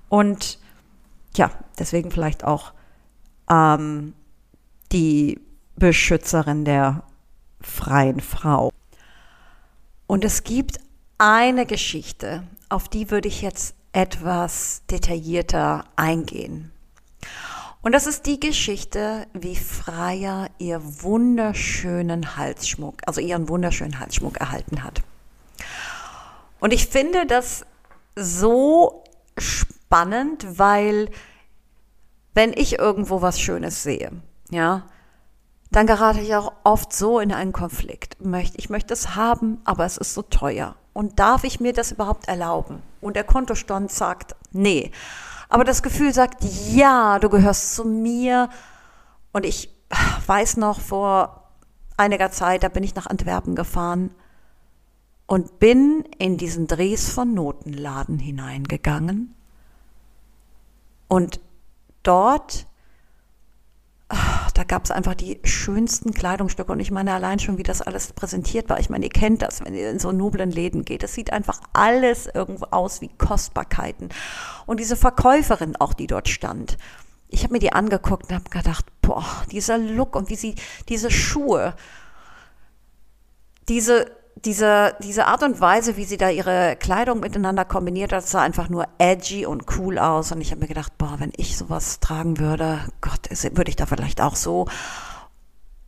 Und 0.08 0.58
ja, 1.36 1.50
deswegen 1.78 2.10
vielleicht 2.10 2.42
auch 2.42 2.72
ähm, 3.48 4.14
die 4.90 5.40
Beschützerin 5.76 6.64
der 6.64 7.04
freien 7.60 8.20
Frau. 8.20 8.70
Und 10.06 10.24
es 10.24 10.42
gibt 10.42 10.80
eine 11.18 11.66
Geschichte, 11.66 12.44
auf 12.68 12.88
die 12.88 13.10
würde 13.10 13.28
ich 13.28 13.42
jetzt 13.42 13.74
etwas 13.92 14.82
detaillierter 14.90 15.84
eingehen. 15.96 16.72
Und 17.80 17.92
das 17.92 18.06
ist 18.06 18.26
die 18.26 18.40
Geschichte, 18.40 19.26
wie 19.32 19.56
Freya 19.56 20.48
ihr 20.58 20.80
wunderschönen 21.02 22.36
Halsschmuck, 22.36 22.96
also 23.06 23.20
ihren 23.20 23.48
wunderschönen 23.48 24.00
Halsschmuck 24.00 24.38
erhalten 24.38 24.82
hat. 24.82 25.02
Und 26.60 26.72
ich 26.72 26.88
finde 26.88 27.24
das 27.26 27.64
so 28.16 29.04
spannend, 29.36 30.58
weil 30.58 31.08
wenn 32.34 32.52
ich 32.52 32.78
irgendwo 32.78 33.22
was 33.22 33.40
Schönes 33.40 33.82
sehe, 33.82 34.10
ja, 34.50 34.84
dann 35.70 35.86
gerate 35.86 36.20
ich 36.20 36.34
auch 36.34 36.52
oft 36.64 36.92
so 36.92 37.20
in 37.20 37.32
einen 37.32 37.52
Konflikt. 37.52 38.16
Ich 38.54 38.70
möchte 38.70 38.94
es 38.94 39.14
haben, 39.14 39.60
aber 39.64 39.84
es 39.84 39.98
ist 39.98 40.14
so 40.14 40.22
teuer. 40.22 40.74
Und 40.94 41.18
darf 41.20 41.44
ich 41.44 41.60
mir 41.60 41.72
das 41.72 41.92
überhaupt 41.92 42.26
erlauben? 42.26 42.82
Und 43.00 43.14
der 43.14 43.24
Kontostand 43.24 43.92
sagt, 43.92 44.34
nee. 44.50 44.90
Aber 45.48 45.64
das 45.64 45.82
Gefühl 45.82 46.12
sagt, 46.12 46.44
ja, 46.70 47.18
du 47.18 47.28
gehörst 47.28 47.74
zu 47.74 47.84
mir. 47.84 48.50
Und 49.32 49.46
ich 49.46 49.70
weiß 50.26 50.58
noch, 50.58 50.80
vor 50.80 51.50
einiger 51.96 52.30
Zeit, 52.30 52.62
da 52.62 52.68
bin 52.68 52.84
ich 52.84 52.94
nach 52.94 53.06
Antwerpen 53.06 53.54
gefahren 53.54 54.10
und 55.26 55.58
bin 55.58 56.04
in 56.18 56.36
diesen 56.36 56.66
Dres 56.66 57.10
von 57.10 57.34
Notenladen 57.34 58.18
hineingegangen. 58.18 59.34
Und 61.08 61.40
dort 62.02 62.66
da 64.54 64.64
gab 64.64 64.84
es 64.84 64.90
einfach 64.90 65.14
die 65.14 65.38
schönsten 65.44 66.12
Kleidungsstücke. 66.12 66.72
Und 66.72 66.80
ich 66.80 66.90
meine 66.90 67.12
allein 67.12 67.38
schon, 67.38 67.58
wie 67.58 67.62
das 67.62 67.82
alles 67.82 68.12
präsentiert 68.12 68.68
war. 68.68 68.80
Ich 68.80 68.88
meine, 68.88 69.04
ihr 69.04 69.10
kennt 69.10 69.42
das, 69.42 69.64
wenn 69.64 69.74
ihr 69.74 69.90
in 69.90 69.98
so 69.98 70.12
noblen 70.12 70.50
Läden 70.50 70.84
geht. 70.84 71.02
Es 71.02 71.14
sieht 71.14 71.32
einfach 71.32 71.60
alles 71.74 72.26
irgendwo 72.26 72.66
aus 72.70 73.00
wie 73.00 73.10
Kostbarkeiten. 73.18 74.08
Und 74.66 74.80
diese 74.80 74.96
Verkäuferin 74.96 75.76
auch, 75.76 75.92
die 75.92 76.06
dort 76.06 76.28
stand. 76.28 76.78
Ich 77.28 77.42
habe 77.42 77.52
mir 77.52 77.58
die 77.58 77.72
angeguckt 77.72 78.30
und 78.30 78.34
habe 78.34 78.48
gedacht, 78.48 78.86
boah, 79.02 79.26
dieser 79.52 79.76
Look 79.76 80.16
und 80.16 80.30
wie 80.30 80.36
sie 80.36 80.54
diese 80.88 81.10
Schuhe, 81.10 81.74
diese 83.68 84.10
diese, 84.44 84.94
diese 85.02 85.26
Art 85.26 85.42
und 85.42 85.60
Weise, 85.60 85.96
wie 85.96 86.04
sie 86.04 86.16
da 86.16 86.30
ihre 86.30 86.76
Kleidung 86.76 87.20
miteinander 87.20 87.64
kombiniert 87.64 88.12
hat, 88.12 88.26
sah 88.26 88.42
einfach 88.42 88.68
nur 88.68 88.86
edgy 88.98 89.46
und 89.46 89.64
cool 89.76 89.98
aus. 89.98 90.32
Und 90.32 90.40
ich 90.40 90.50
habe 90.50 90.60
mir 90.60 90.68
gedacht, 90.68 90.96
boah, 90.98 91.16
wenn 91.18 91.32
ich 91.36 91.56
sowas 91.56 92.00
tragen 92.00 92.38
würde, 92.38 92.80
Gott, 93.00 93.28
würde 93.30 93.70
ich 93.70 93.76
da 93.76 93.86
vielleicht 93.86 94.20
auch 94.20 94.36
so 94.36 94.66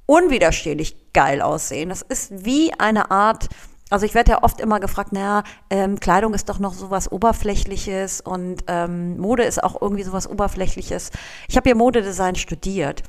unwiderstehlich 0.07 1.13
geil 1.13 1.41
aussehen. 1.41 1.89
Das 1.89 2.03
ist 2.03 2.45
wie 2.45 2.73
eine 2.79 3.13
Art, 3.13 3.49
also 3.91 4.05
ich 4.05 4.15
werde 4.15 4.33
ja 4.33 4.43
oft 4.43 4.61
immer 4.61 4.81
gefragt, 4.81 5.13
naja, 5.13 5.45
ähm, 5.71 6.01
Kleidung 6.01 6.35
ist 6.35 6.49
doch 6.49 6.59
noch 6.59 6.75
sowas 6.75 7.11
Oberflächliches 7.13 8.21
und 8.21 8.65
ähm, 8.67 9.19
Mode 9.19 9.45
ist 9.45 9.63
auch 9.63 9.81
irgendwie 9.81 10.03
sowas 10.03 10.29
Oberflächliches. 10.29 11.11
Ich 11.49 11.57
habe 11.57 11.69
ja 11.69 11.77
Modedesign 11.77 12.35
studiert 12.35 13.05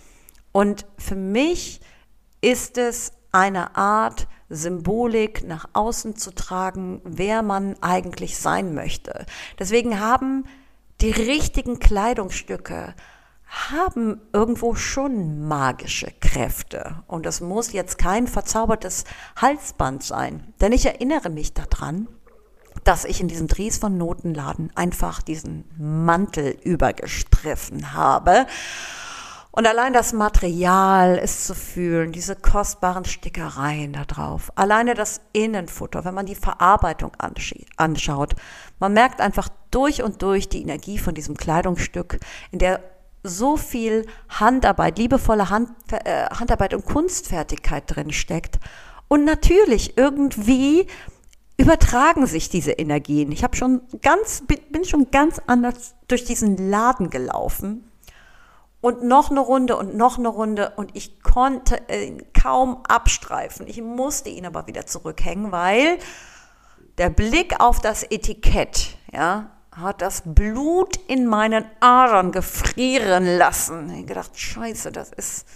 und 0.52 0.86
für 1.00 1.16
mich 1.16 1.82
ist 2.42 2.78
es 2.78 3.14
eine 3.32 3.76
Art, 3.76 4.28
Symbolik 4.52 5.48
nach 5.48 5.70
außen 5.74 6.16
zu 6.16 6.36
tragen, 6.36 7.02
wer 7.04 7.42
man 7.42 7.76
eigentlich 7.82 8.38
sein 8.38 8.74
möchte. 8.74 9.26
Deswegen 9.58 10.00
haben 10.00 10.46
die 11.02 11.12
richtigen 11.12 11.80
Kleidungsstücke 11.80 12.94
haben 13.52 14.22
irgendwo 14.32 14.76
schon 14.76 15.46
magische 15.46 16.12
Kräfte. 16.22 17.04
Und 17.08 17.26
es 17.26 17.42
muss 17.42 17.74
jetzt 17.74 17.98
kein 17.98 18.28
verzaubertes 18.28 19.04
Halsband 19.36 20.04
sein. 20.04 20.54
Denn 20.62 20.72
ich 20.72 20.86
erinnere 20.86 21.30
mich 21.30 21.54
daran, 21.54 22.08
dass 22.86 23.04
ich 23.04 23.20
in 23.20 23.28
diesem 23.28 23.48
Dries 23.48 23.78
von 23.78 23.98
Notenladen 23.98 24.72
einfach 24.76 25.22
diesen 25.22 25.66
Mantel 25.78 26.56
übergestriffen 26.64 27.94
habe 27.94 28.48
und 29.54 29.68
allein 29.68 29.92
das 29.92 30.14
Material 30.14 31.18
ist 31.18 31.46
zu 31.46 31.54
fühlen, 31.54 32.14
diese 32.14 32.38
kostbaren 32.38 33.04
Stickereien 33.04 33.92
da 33.92 34.06
drauf. 34.06 34.50
Alleine 34.56 34.94
das 34.94 35.20
Innenfutter, 35.34 36.06
wenn 36.06 36.14
man 36.14 36.26
die 36.26 36.36
Verarbeitung 36.36 37.12
anschaut. 37.76 38.36
Man 38.80 38.94
merkt 38.94 39.20
einfach 39.20 39.50
durch 39.70 40.04
und 40.04 40.22
durch 40.22 40.48
die 40.48 40.62
Energie 40.62 40.98
von 40.98 41.14
diesem 41.14 41.36
Kleidungsstück, 41.36 42.20
in 42.52 42.60
der 42.60 42.80
so 43.24 43.58
viel 43.58 44.08
Handarbeit, 44.30 44.98
liebevolle 44.98 45.50
Hand, 45.50 45.70
äh, 45.92 46.28
Handarbeit 46.28 46.74
und 46.74 46.86
Kunstfertigkeit 46.86 47.84
drin 47.88 48.14
steckt. 48.14 48.58
Und 49.10 49.26
natürlich 49.26 49.98
irgendwie 49.98 50.88
übertragen 51.58 52.26
sich 52.26 52.50
diese 52.50 52.72
Energien. 52.72 53.34
Ich 53.34 53.44
habe 53.44 53.58
schon 53.58 53.82
ganz, 54.02 54.44
bin 54.48 54.86
schon 54.86 55.12
ganz 55.12 55.42
anders 55.46 55.94
durch 56.08 56.24
diesen 56.24 56.70
Laden 56.70 57.10
gelaufen 57.10 57.91
und 58.82 59.04
noch 59.04 59.30
eine 59.30 59.40
Runde 59.40 59.78
und 59.78 59.96
noch 59.96 60.18
eine 60.18 60.28
Runde 60.28 60.74
und 60.76 60.96
ich 60.96 61.22
konnte 61.22 61.80
ihn 61.90 62.24
kaum 62.34 62.84
abstreifen. 62.88 63.68
Ich 63.68 63.82
musste 63.82 64.30
ihn 64.30 64.46
aber 64.46 64.68
wieder 64.68 64.86
zurückhängen, 64.86 65.52
weil 65.52 66.00
der 66.98 67.10
Blick 67.10 67.60
auf 67.60 67.80
das 67.80 68.04
Etikett, 68.04 68.98
ja, 69.14 69.52
hat 69.72 70.02
das 70.02 70.24
Blut 70.26 70.98
in 71.08 71.26
meinen 71.26 71.66
Adern 71.80 72.32
gefrieren 72.32 73.38
lassen. 73.38 73.90
Ich 73.92 74.08
gedacht, 74.08 74.38
scheiße, 74.38 74.92
das 74.92 75.12
ist 75.12 75.48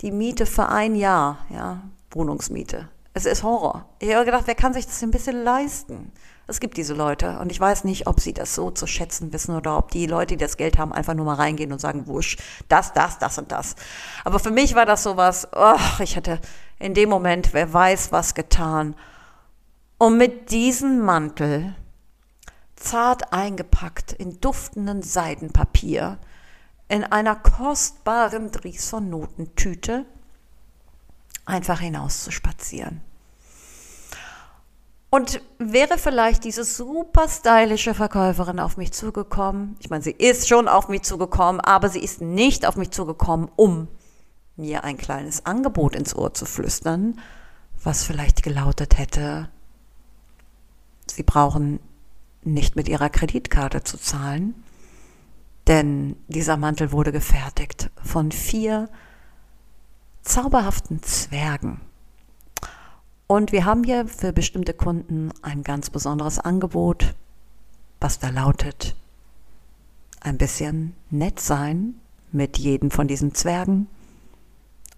die 0.00 0.10
Miete 0.10 0.46
für 0.46 0.68
ein 0.68 0.94
Jahr, 0.94 1.38
ja, 1.50 1.82
Wohnungsmiete. 2.10 2.88
Es 3.14 3.26
ist 3.26 3.42
Horror. 3.42 3.84
Ich 3.98 4.14
habe 4.14 4.24
gedacht, 4.24 4.46
wer 4.46 4.54
kann 4.54 4.72
sich 4.72 4.86
das 4.86 5.02
ein 5.02 5.10
bisschen 5.10 5.44
leisten? 5.44 6.12
Es 6.52 6.60
gibt 6.60 6.76
diese 6.76 6.92
Leute 6.92 7.38
und 7.38 7.50
ich 7.50 7.58
weiß 7.58 7.84
nicht, 7.84 8.06
ob 8.06 8.20
sie 8.20 8.34
das 8.34 8.54
so 8.54 8.70
zu 8.70 8.86
schätzen 8.86 9.32
wissen 9.32 9.56
oder 9.56 9.78
ob 9.78 9.90
die 9.90 10.04
Leute, 10.04 10.36
die 10.36 10.44
das 10.44 10.58
Geld 10.58 10.76
haben, 10.76 10.92
einfach 10.92 11.14
nur 11.14 11.24
mal 11.24 11.36
reingehen 11.36 11.72
und 11.72 11.80
sagen, 11.80 12.06
wusch, 12.06 12.36
das, 12.68 12.92
das, 12.92 13.18
das 13.18 13.38
und 13.38 13.50
das. 13.50 13.74
Aber 14.22 14.38
für 14.38 14.50
mich 14.50 14.74
war 14.74 14.84
das 14.84 15.02
sowas, 15.02 15.48
oh, 15.56 15.78
ich 16.00 16.14
hatte 16.14 16.40
in 16.78 16.92
dem 16.92 17.08
Moment, 17.08 17.54
wer 17.54 17.72
weiß 17.72 18.12
was 18.12 18.34
getan. 18.34 18.94
Und 19.96 20.18
mit 20.18 20.50
diesem 20.50 21.00
Mantel, 21.00 21.74
zart 22.76 23.32
eingepackt 23.32 24.12
in 24.12 24.38
duftenden 24.42 25.00
Seidenpapier, 25.00 26.18
in 26.86 27.02
einer 27.02 27.34
kostbaren 27.34 28.50
Dries 28.50 28.90
von 28.90 29.08
Notentüte, 29.08 30.04
einfach 31.46 31.80
hinaus 31.80 32.24
zu 32.24 32.30
spazieren. 32.30 33.00
Und 35.14 35.42
wäre 35.58 35.98
vielleicht 35.98 36.42
diese 36.42 36.64
super 36.64 37.28
stylische 37.28 37.92
Verkäuferin 37.92 38.58
auf 38.58 38.78
mich 38.78 38.92
zugekommen? 38.92 39.76
Ich 39.78 39.90
meine, 39.90 40.02
sie 40.02 40.12
ist 40.12 40.48
schon 40.48 40.68
auf 40.68 40.88
mich 40.88 41.02
zugekommen, 41.02 41.60
aber 41.60 41.90
sie 41.90 41.98
ist 41.98 42.22
nicht 42.22 42.64
auf 42.64 42.76
mich 42.76 42.92
zugekommen, 42.92 43.50
um 43.54 43.88
mir 44.56 44.84
ein 44.84 44.96
kleines 44.96 45.44
Angebot 45.44 45.96
ins 45.96 46.16
Ohr 46.16 46.32
zu 46.32 46.46
flüstern, 46.46 47.20
was 47.84 48.04
vielleicht 48.04 48.42
gelautet 48.42 48.96
hätte, 48.96 49.50
sie 51.06 51.24
brauchen 51.24 51.78
nicht 52.42 52.74
mit 52.74 52.88
ihrer 52.88 53.10
Kreditkarte 53.10 53.84
zu 53.84 53.98
zahlen, 53.98 54.64
denn 55.66 56.16
dieser 56.28 56.56
Mantel 56.56 56.90
wurde 56.90 57.12
gefertigt 57.12 57.90
von 58.02 58.32
vier 58.32 58.88
zauberhaften 60.22 61.02
Zwergen. 61.02 61.82
Und 63.32 63.50
wir 63.50 63.64
haben 63.64 63.82
hier 63.82 64.06
für 64.06 64.30
bestimmte 64.30 64.74
Kunden 64.74 65.32
ein 65.40 65.62
ganz 65.62 65.88
besonderes 65.88 66.38
Angebot, 66.38 67.14
was 67.98 68.18
da 68.18 68.28
lautet, 68.28 68.94
ein 70.20 70.36
bisschen 70.36 70.94
nett 71.08 71.40
sein 71.40 71.94
mit 72.30 72.58
jedem 72.58 72.90
von 72.90 73.08
diesen 73.08 73.34
Zwergen 73.34 73.86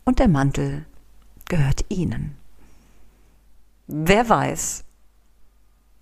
und 0.04 0.18
der 0.18 0.26
Mantel 0.26 0.84
gehört 1.44 1.84
ihnen. 1.90 2.36
Wer 3.86 4.28
weiß, 4.28 4.82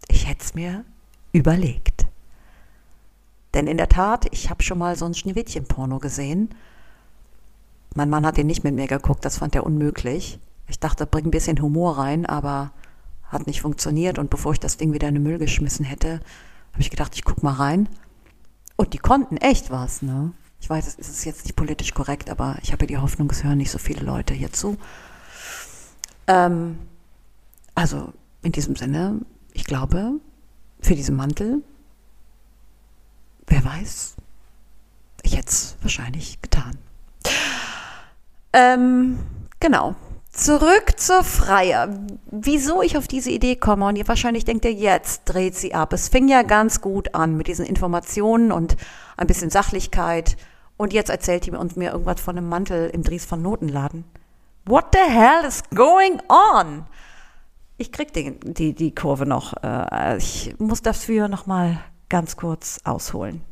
ich 0.08 0.26
hätte 0.26 0.42
es 0.42 0.54
mir 0.54 0.86
überlegt. 1.32 2.06
Denn 3.52 3.66
in 3.66 3.76
der 3.76 3.90
Tat, 3.90 4.24
ich 4.32 4.48
habe 4.48 4.62
schon 4.62 4.78
mal 4.78 4.96
so 4.96 5.04
ein 5.04 5.12
Schneewittchen-Porno 5.12 5.98
gesehen. 5.98 6.48
Mein 7.94 8.08
Mann 8.08 8.24
hat 8.24 8.38
ihn 8.38 8.46
nicht 8.46 8.64
mit 8.64 8.74
mir 8.74 8.86
geguckt, 8.86 9.22
das 9.26 9.36
fand 9.36 9.54
er 9.54 9.66
unmöglich. 9.66 10.40
Ich 10.69 10.78
dachte, 10.78 11.07
bring 11.07 11.26
ein 11.26 11.31
bisschen 11.31 11.61
Humor 11.61 11.99
rein, 11.99 12.26
aber 12.26 12.73
hat 13.25 13.47
nicht 13.47 13.62
funktioniert. 13.62 14.19
Und 14.19 14.31
bevor 14.31 14.52
ich 14.52 14.61
das 14.61 14.76
Ding 14.76 14.92
wieder 14.92 15.09
in 15.09 15.14
den 15.14 15.23
Müll 15.23 15.38
geschmissen 15.38 15.85
hätte, 15.85 16.21
habe 16.73 16.81
ich 16.81 16.90
gedacht, 16.90 17.14
ich 17.14 17.25
guck 17.25 17.42
mal 17.42 17.54
rein. 17.54 17.88
Und 18.76 18.95
die 18.95 18.99
konnten 18.99 19.37
echt 19.37 19.71
was, 19.71 20.02
ne? 20.02 20.33
Ich 20.61 20.71
weiß, 20.71 20.87
es 20.87 21.09
ist 21.09 21.25
jetzt 21.25 21.45
nicht 21.45 21.57
politisch 21.57 21.92
korrekt, 21.92 22.31
aber 22.31 22.57
ich 22.62 22.73
habe 22.73 22.85
ja 22.85 22.87
die 22.87 22.99
Hoffnung, 22.99 23.28
es 23.31 23.42
hören 23.42 23.59
nicht 23.59 23.71
so 23.73 23.78
viele 23.78 24.04
Leute 24.04 24.33
hier 24.33 24.52
zu. 24.52 24.76
Ähm, 26.28 26.78
also 27.75 28.12
in 28.42 28.52
diesem 28.52 28.76
Sinne, 28.76 29.21
ich 29.52 29.64
glaube, 29.64 30.21
für 30.81 30.95
diesen 30.95 31.16
Mantel, 31.16 31.62
wer 33.47 33.64
weiß, 33.64 34.14
ich 35.23 35.37
hätte 35.37 35.49
es 35.49 35.76
wahrscheinlich 35.83 36.40
getan. 36.42 36.78
Ähm, 38.52 39.19
genau, 39.59 39.97
Zurück 40.32 40.94
zur 40.98 41.24
Freier. 41.24 41.90
Wieso 42.30 42.80
ich 42.80 42.96
auf 42.96 43.06
diese 43.06 43.30
Idee 43.30 43.54
komme 43.54 43.84
und 43.84 43.96
ihr 43.96 44.08
wahrscheinlich 44.08 44.46
denkt 44.46 44.64
ihr, 44.64 44.72
jetzt 44.72 45.24
dreht 45.26 45.54
sie 45.54 45.74
ab. 45.74 45.92
Es 45.92 46.08
fing 46.08 46.26
ja 46.26 46.42
ganz 46.42 46.80
gut 46.80 47.14
an 47.14 47.36
mit 47.36 47.48
diesen 47.48 47.66
Informationen 47.66 48.50
und 48.50 48.78
ein 49.18 49.26
bisschen 49.26 49.50
Sachlichkeit. 49.50 50.38
Und 50.78 50.94
jetzt 50.94 51.10
erzählt 51.10 51.46
ihr 51.46 51.60
uns 51.60 51.76
mir 51.76 51.92
irgendwas 51.92 52.20
von 52.20 52.38
einem 52.38 52.48
Mantel 52.48 52.88
im 52.88 53.02
Dries 53.02 53.26
von 53.26 53.42
Notenladen. 53.42 54.04
What 54.64 54.86
the 54.94 55.12
hell 55.12 55.44
is 55.46 55.62
going 55.74 56.22
on? 56.28 56.86
Ich 57.76 57.92
krieg 57.92 58.14
die, 58.14 58.40
die, 58.40 58.74
die 58.74 58.94
Kurve 58.94 59.26
noch. 59.26 59.52
Äh, 59.62 60.16
ich 60.16 60.54
muss 60.58 60.80
dafür 60.80 61.28
noch 61.28 61.46
mal 61.46 61.78
ganz 62.08 62.36
kurz 62.36 62.80
ausholen. 62.84 63.42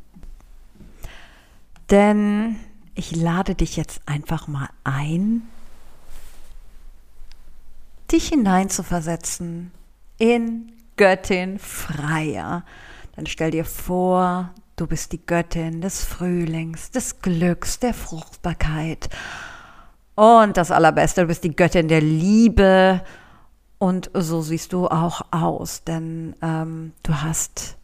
Denn 1.91 2.55
ich 2.95 3.15
lade 3.15 3.53
dich 3.53 3.77
jetzt 3.77 4.01
einfach 4.07 4.47
mal 4.47 4.69
ein, 4.83 5.43
dich 8.11 8.29
hineinzuversetzen 8.29 9.71
in 10.17 10.71
Göttin 10.97 11.59
Freier. 11.59 12.63
Dann 13.15 13.25
stell 13.25 13.51
dir 13.51 13.65
vor, 13.65 14.51
du 14.75 14.87
bist 14.87 15.11
die 15.11 15.25
Göttin 15.25 15.81
des 15.81 16.03
Frühlings, 16.03 16.91
des 16.91 17.21
Glücks, 17.21 17.79
der 17.79 17.93
Fruchtbarkeit. 17.93 19.09
Und 20.15 20.57
das 20.57 20.71
Allerbeste, 20.71 21.21
du 21.21 21.27
bist 21.27 21.43
die 21.43 21.55
Göttin 21.55 21.87
der 21.87 22.01
Liebe. 22.01 23.01
Und 23.79 24.11
so 24.13 24.41
siehst 24.41 24.73
du 24.73 24.87
auch 24.87 25.21
aus, 25.31 25.83
denn 25.83 26.35
ähm, 26.41 26.93
du 27.03 27.21
hast 27.21 27.77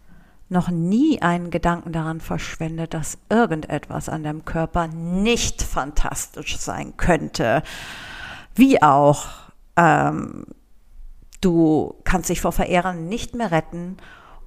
noch 0.49 0.69
nie 0.69 1.21
einen 1.21 1.49
Gedanken 1.49 1.91
daran 1.91 2.21
verschwendet, 2.21 2.93
dass 2.93 3.17
irgendetwas 3.29 4.07
an 4.07 4.23
deinem 4.23 4.45
Körper 4.45 4.87
nicht 4.87 5.61
fantastisch 5.61 6.57
sein 6.57 6.95
könnte. 6.95 7.63
Wie 8.55 8.81
auch 8.81 9.46
ähm, 9.77 10.45
du 11.39 11.95
kannst 12.03 12.29
dich 12.29 12.41
vor 12.41 12.51
Verehrern 12.51 13.07
nicht 13.07 13.35
mehr 13.35 13.51
retten. 13.51 13.97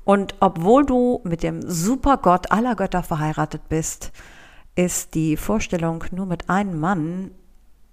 Und 0.05 0.35
obwohl 0.41 0.85
du 0.85 1.21
mit 1.25 1.43
dem 1.43 1.63
Supergott 1.63 2.51
aller 2.51 2.75
Götter 2.75 3.03
verheiratet 3.03 3.69
bist, 3.69 4.13
ist 4.75 5.15
die 5.15 5.37
Vorstellung, 5.37 6.05
nur 6.11 6.27
mit 6.27 6.51
einem 6.51 6.79
Mann 6.79 7.31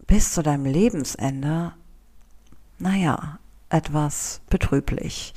bis 0.07 0.33
zu 0.33 0.41
deinem 0.41 0.65
Lebensende, 0.65 1.73
naja, 2.79 3.39
etwas 3.69 4.41
betrüblich. 4.49 5.33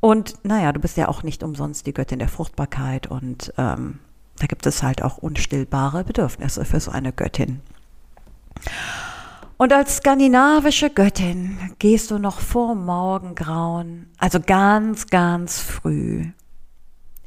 Und 0.00 0.44
naja, 0.44 0.72
du 0.72 0.80
bist 0.80 0.96
ja 0.96 1.08
auch 1.08 1.22
nicht 1.22 1.42
umsonst 1.42 1.86
die 1.86 1.92
Göttin 1.92 2.18
der 2.18 2.28
Fruchtbarkeit 2.28 3.06
und 3.06 3.52
ähm, 3.58 3.98
da 4.38 4.46
gibt 4.46 4.66
es 4.66 4.82
halt 4.82 5.02
auch 5.02 5.18
unstillbare 5.18 6.04
Bedürfnisse 6.04 6.64
für 6.64 6.80
so 6.80 6.90
eine 6.90 7.12
Göttin. 7.12 7.60
Und 9.58 9.72
als 9.72 9.96
skandinavische 9.96 10.90
Göttin 10.90 11.56
gehst 11.78 12.10
du 12.10 12.18
noch 12.18 12.40
vor 12.40 12.74
Morgengrauen, 12.74 14.10
also 14.18 14.38
ganz, 14.38 15.06
ganz 15.06 15.60
früh, 15.60 16.26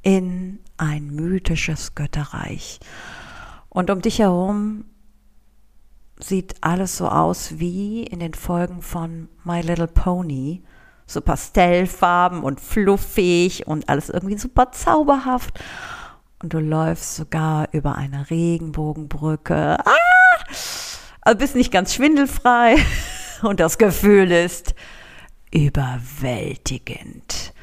in 0.04 0.60
ein 0.78 1.08
mythisches 1.08 1.96
Götterreich. 1.96 2.80
Und 3.70 3.90
um 3.90 4.02
dich 4.02 4.20
herum 4.20 4.86
sieht 6.20 6.56
alles 6.62 6.98
so 6.98 7.08
aus 7.08 7.58
wie 7.58 8.04
in 8.04 8.20
den 8.20 8.36
Folgen 8.36 8.84
von 8.84 9.28
My 9.44 9.62
Little 9.62 9.88
Pony. 9.88 10.64
So 11.08 11.22
Pastellfarben 11.22 12.44
und 12.44 12.60
fluffig 12.60 13.66
und 13.66 13.90
alles 13.90 14.10
irgendwie 14.10 14.38
super 14.38 14.72
zauberhaft. 14.72 15.60
Und 16.44 16.54
du 16.54 16.60
läufst 16.60 17.16
sogar 17.16 17.70
über 17.72 17.96
eine 17.96 18.30
Regenbogenbrücke. 18.30 19.80
Ah! 19.84 20.89
Also 21.30 21.38
bist 21.38 21.56
nicht 21.56 21.72
ganz 21.72 21.94
schwindelfrei 21.94 22.76
und 23.44 23.60
das 23.60 23.78
Gefühl 23.78 24.32
ist 24.32 24.74
überwältigend. 25.54 27.54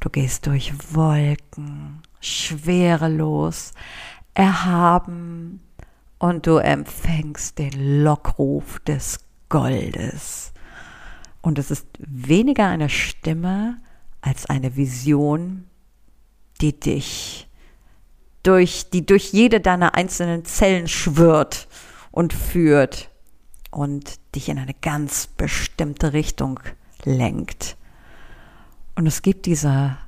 Du 0.00 0.10
gehst 0.10 0.48
durch 0.48 0.72
Wolken, 0.92 2.02
schwerelos, 2.20 3.72
erhaben 4.34 5.62
und 6.18 6.48
du 6.48 6.56
empfängst 6.56 7.60
den 7.60 8.02
Lockruf 8.02 8.80
des 8.80 9.20
Goldes. 9.48 10.52
Und 11.40 11.60
es 11.60 11.70
ist 11.70 11.86
weniger 12.00 12.66
eine 12.66 12.88
Stimme 12.88 13.80
als 14.22 14.46
eine 14.46 14.74
Vision, 14.74 15.68
die 16.60 16.80
dich 16.80 17.48
durch, 18.42 18.90
die 18.90 19.06
durch 19.06 19.32
jede 19.32 19.60
deiner 19.60 19.94
einzelnen 19.94 20.44
Zellen 20.44 20.88
schwirrt 20.88 21.68
und 22.14 22.32
führt 22.32 23.10
und 23.72 24.20
dich 24.36 24.48
in 24.48 24.56
eine 24.56 24.74
ganz 24.74 25.26
bestimmte 25.26 26.12
Richtung 26.12 26.60
lenkt. 27.02 27.76
Und 28.94 29.08
es 29.08 29.20
gibt 29.20 29.46
diese 29.46 29.98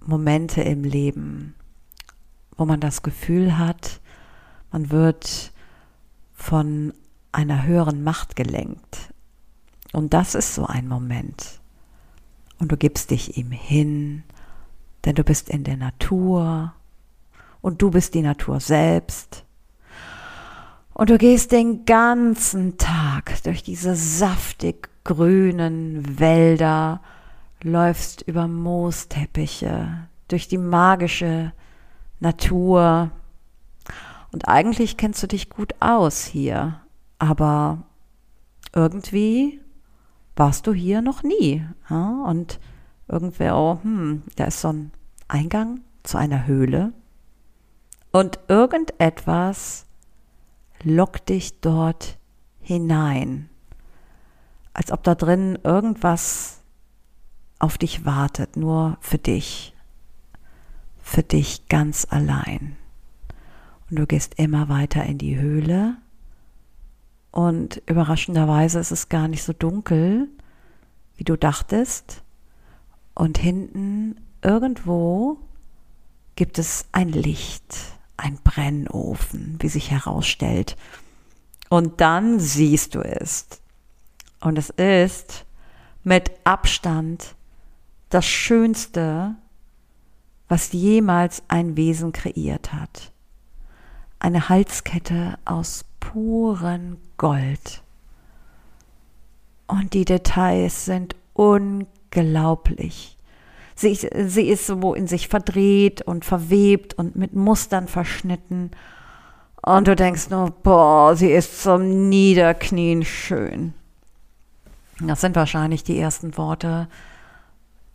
Momente 0.00 0.62
im 0.62 0.82
Leben, 0.82 1.54
wo 2.56 2.64
man 2.64 2.80
das 2.80 3.02
Gefühl 3.02 3.58
hat, 3.58 4.00
man 4.70 4.90
wird 4.90 5.52
von 6.32 6.94
einer 7.32 7.64
höheren 7.64 8.02
Macht 8.02 8.34
gelenkt. 8.34 9.12
Und 9.92 10.14
das 10.14 10.34
ist 10.34 10.54
so 10.54 10.64
ein 10.64 10.88
Moment. 10.88 11.60
Und 12.60 12.72
du 12.72 12.78
gibst 12.78 13.10
dich 13.10 13.36
ihm 13.36 13.50
hin, 13.50 14.24
denn 15.04 15.16
du 15.16 15.22
bist 15.22 15.50
in 15.50 15.64
der 15.64 15.76
Natur 15.76 16.72
und 17.60 17.82
du 17.82 17.90
bist 17.90 18.14
die 18.14 18.22
Natur 18.22 18.58
selbst. 18.58 19.41
Und 20.94 21.10
du 21.10 21.18
gehst 21.18 21.52
den 21.52 21.84
ganzen 21.84 22.76
Tag 22.76 23.42
durch 23.44 23.62
diese 23.62 23.94
saftig 23.94 24.90
grünen 25.04 26.18
Wälder, 26.18 27.00
läufst 27.62 28.22
über 28.22 28.46
Moosteppiche, 28.46 30.06
durch 30.28 30.48
die 30.48 30.58
magische 30.58 31.52
Natur. 32.20 33.10
Und 34.32 34.48
eigentlich 34.48 34.96
kennst 34.96 35.22
du 35.22 35.26
dich 35.26 35.48
gut 35.50 35.74
aus 35.80 36.24
hier, 36.24 36.80
aber 37.18 37.82
irgendwie 38.74 39.60
warst 40.36 40.66
du 40.66 40.72
hier 40.72 41.02
noch 41.02 41.22
nie. 41.22 41.64
Ja? 41.88 42.24
Und 42.26 42.60
irgendwer, 43.08 43.56
oh, 43.56 43.78
hm, 43.82 44.22
da 44.36 44.44
ist 44.44 44.60
so 44.60 44.68
ein 44.68 44.92
Eingang 45.28 45.80
zu 46.02 46.18
einer 46.18 46.46
Höhle. 46.46 46.92
Und 48.10 48.38
irgendetwas 48.48 49.86
lockt 50.84 51.28
dich 51.28 51.60
dort 51.60 52.18
hinein. 52.60 53.48
Als 54.74 54.90
ob 54.90 55.02
da 55.02 55.14
drin 55.14 55.58
irgendwas 55.64 56.62
auf 57.58 57.78
dich 57.78 58.04
wartet, 58.04 58.56
nur 58.56 58.96
für 59.00 59.18
dich. 59.18 59.74
Für 61.00 61.22
dich 61.22 61.68
ganz 61.68 62.06
allein. 62.10 62.76
Und 63.90 63.98
du 63.98 64.06
gehst 64.06 64.38
immer 64.38 64.68
weiter 64.68 65.04
in 65.04 65.18
die 65.18 65.38
Höhle. 65.38 65.96
Und 67.30 67.82
überraschenderweise 67.86 68.78
ist 68.78 68.92
es 68.92 69.08
gar 69.08 69.28
nicht 69.28 69.42
so 69.42 69.52
dunkel, 69.52 70.28
wie 71.16 71.24
du 71.24 71.36
dachtest. 71.36 72.22
Und 73.14 73.38
hinten 73.38 74.16
irgendwo 74.42 75.38
gibt 76.34 76.58
es 76.58 76.86
ein 76.92 77.10
Licht, 77.10 77.76
ein 78.16 78.38
Brennofen, 78.42 79.56
wie 79.60 79.68
sich 79.68 79.90
herausstellt. 79.90 80.76
Und 81.68 82.00
dann 82.00 82.38
siehst 82.38 82.94
du 82.94 83.00
es. 83.00 83.46
Und 84.40 84.58
es 84.58 84.70
ist 84.70 85.44
mit 86.04 86.30
Abstand 86.44 87.34
das 88.10 88.26
Schönste, 88.26 89.34
was 90.48 90.72
jemals 90.72 91.42
ein 91.48 91.76
Wesen 91.76 92.12
kreiert 92.12 92.72
hat 92.72 93.12
eine 94.22 94.48
Halskette 94.48 95.36
aus 95.44 95.84
purem 95.98 96.98
Gold. 97.16 97.82
Und 99.66 99.94
die 99.94 100.04
Details 100.04 100.84
sind 100.84 101.16
unglaublich. 101.34 103.16
Sie, 103.74 103.94
sie 103.94 104.48
ist 104.48 104.66
so 104.66 104.94
in 104.94 105.06
sich 105.06 105.28
verdreht 105.28 106.02
und 106.02 106.24
verwebt 106.24 106.94
und 106.94 107.16
mit 107.16 107.34
Mustern 107.34 107.88
verschnitten. 107.88 108.70
Und 109.62 109.88
du 109.88 109.96
denkst 109.96 110.30
nur, 110.30 110.50
boah, 110.50 111.16
sie 111.16 111.30
ist 111.30 111.62
zum 111.62 112.08
Niederknien 112.08 113.04
schön. 113.04 113.74
Das 115.00 115.20
sind 115.20 115.36
wahrscheinlich 115.36 115.84
die 115.84 115.98
ersten 115.98 116.36
Worte 116.36 116.88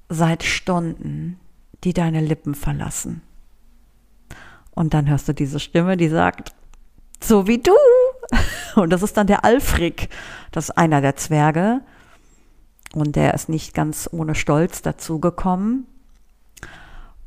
seit 0.10 0.44
Stunden, 0.44 1.40
die 1.84 1.94
deine 1.94 2.22
Lippen 2.22 2.56
verlassen. 2.56 3.22
Und 4.72 4.94
dann 4.94 5.10
hörst 5.10 5.28
du 5.28 5.34
diese 5.34 5.60
Stimme, 5.60 5.98
die 5.98 6.10
sagt, 6.10 6.54
so 7.22 7.48
wie 7.48 7.58
du. 7.58 7.74
Und 8.76 8.92
das 8.92 9.04
ist 9.04 9.18
dann 9.18 9.28
der 9.28 9.44
Alfrik. 9.44 10.10
Das 10.52 10.66
ist 10.66 10.78
einer 10.78 11.02
der 11.02 11.16
Zwerge. 11.16 11.82
Und 12.94 13.16
der 13.16 13.34
ist 13.34 13.50
nicht 13.50 13.74
ganz 13.74 14.10
ohne 14.12 14.36
Stolz 14.36 14.82
dazugekommen. 14.82 15.86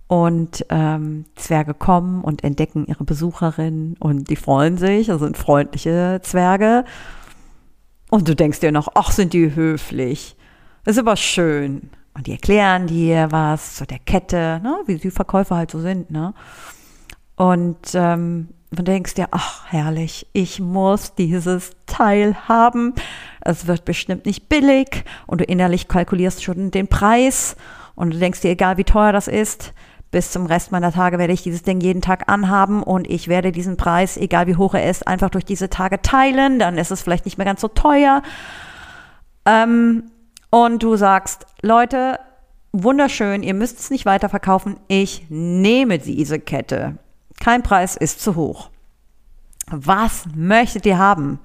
Und 0.07 0.67
ähm, 0.71 1.27
Zwerge 1.37 1.73
kommen 1.73 2.23
und 2.25 2.43
entdecken 2.43 2.85
ihre 2.87 3.05
Besucherin 3.05 3.97
und 4.01 4.29
die 4.29 4.35
freuen 4.35 4.77
sich. 4.77 5.07
Das 5.07 5.21
sind 5.21 5.39
freundliche 5.39 6.21
Zwerge. 6.25 6.85
Und 8.11 8.27
du 8.29 8.35
denkst 8.35 8.59
dir 8.59 8.73
noch, 8.73 8.89
ach, 8.95 9.13
sind 9.13 9.33
die 9.33 9.55
höflich. 9.55 10.37
Ist 10.85 10.99
aber 10.99 11.15
schön. 11.15 11.91
Und 12.15 12.27
die 12.27 12.33
erklären 12.33 12.89
dir 12.89 13.31
was 13.31 13.77
zu 13.77 13.87
der 13.87 14.01
Kette, 14.01 14.61
ne? 14.65 14.79
wie 14.87 14.97
die 14.97 15.13
Verkäufer 15.13 15.57
halt 15.57 15.71
so 15.71 15.81
sind. 15.81 16.11
Ne? 16.11 16.35
Und 17.37 17.95
ähm, 17.95 18.49
du 18.71 18.83
denkst 18.83 19.15
dir, 19.15 19.29
ach 19.33 19.65
herrlich, 19.67 20.27
ich 20.33 20.61
muss 20.61 21.15
dieses 21.15 21.73
Teil 21.87 22.37
haben. 22.49 22.95
Es 23.41 23.67
wird 23.67 23.85
bestimmt 23.85 24.27
nicht 24.27 24.49
billig. 24.49 25.05
Und 25.27 25.41
du 25.41 25.45
innerlich 25.45 25.89
kalkulierst 25.89 26.43
schon 26.43 26.71
den 26.71 26.89
Preis. 26.89 27.57
Und 27.95 28.15
du 28.15 28.19
denkst 28.19 28.41
dir, 28.41 28.51
egal 28.51 28.77
wie 28.77 28.85
teuer 28.85 29.13
das 29.13 29.29
ist, 29.29 29.73
bis 30.11 30.33
zum 30.33 30.47
Rest 30.47 30.73
meiner 30.73 30.93
Tage 30.93 31.19
werde 31.19 31.33
ich 31.33 31.43
dieses 31.43 31.63
Ding 31.63 31.81
jeden 31.81 32.03
Tag 32.03 32.29
anhaben 32.29 32.83
und 32.83 33.09
ich 33.09 33.29
werde 33.29 33.53
diesen 33.53 33.77
Preis, 33.77 34.17
egal 34.17 34.49
wie 34.49 34.57
hoch 34.57 34.75
er 34.75 34.91
ist, 34.91 35.07
einfach 35.07 35.31
durch 35.31 35.45
diese 35.45 35.71
Tage 35.71 36.03
teilen. 36.03 36.59
Dann 36.59 36.79
ist 36.79 36.91
es 36.91 37.03
vielleicht 37.03 37.27
nicht 37.27 37.39
mehr 37.39 37.45
ganz 37.45 37.61
so 37.61 37.69
teuer. 37.69 38.23
Ähm, 39.47 40.11
und 40.51 40.83
du 40.83 40.97
sagst, 40.97 41.47
Leute, 41.63 42.19
wunderschön, 42.73 43.45
ihr 43.45 43.55
müsst 43.55 43.79
es 43.79 43.91
nicht 43.91 44.05
weiterverkaufen. 44.05 44.77
Ich 44.89 45.27
nehme 45.29 45.99
diese 45.99 46.41
Kette. 46.41 46.99
Kein 47.41 47.63
Preis 47.65 47.97
ist 47.97 48.21
zu 48.21 48.37
hoch. 48.37 48.71
Was 49.67 50.25
möchtet 50.35 50.87
ihr 50.87 50.99
haben? 50.99 51.41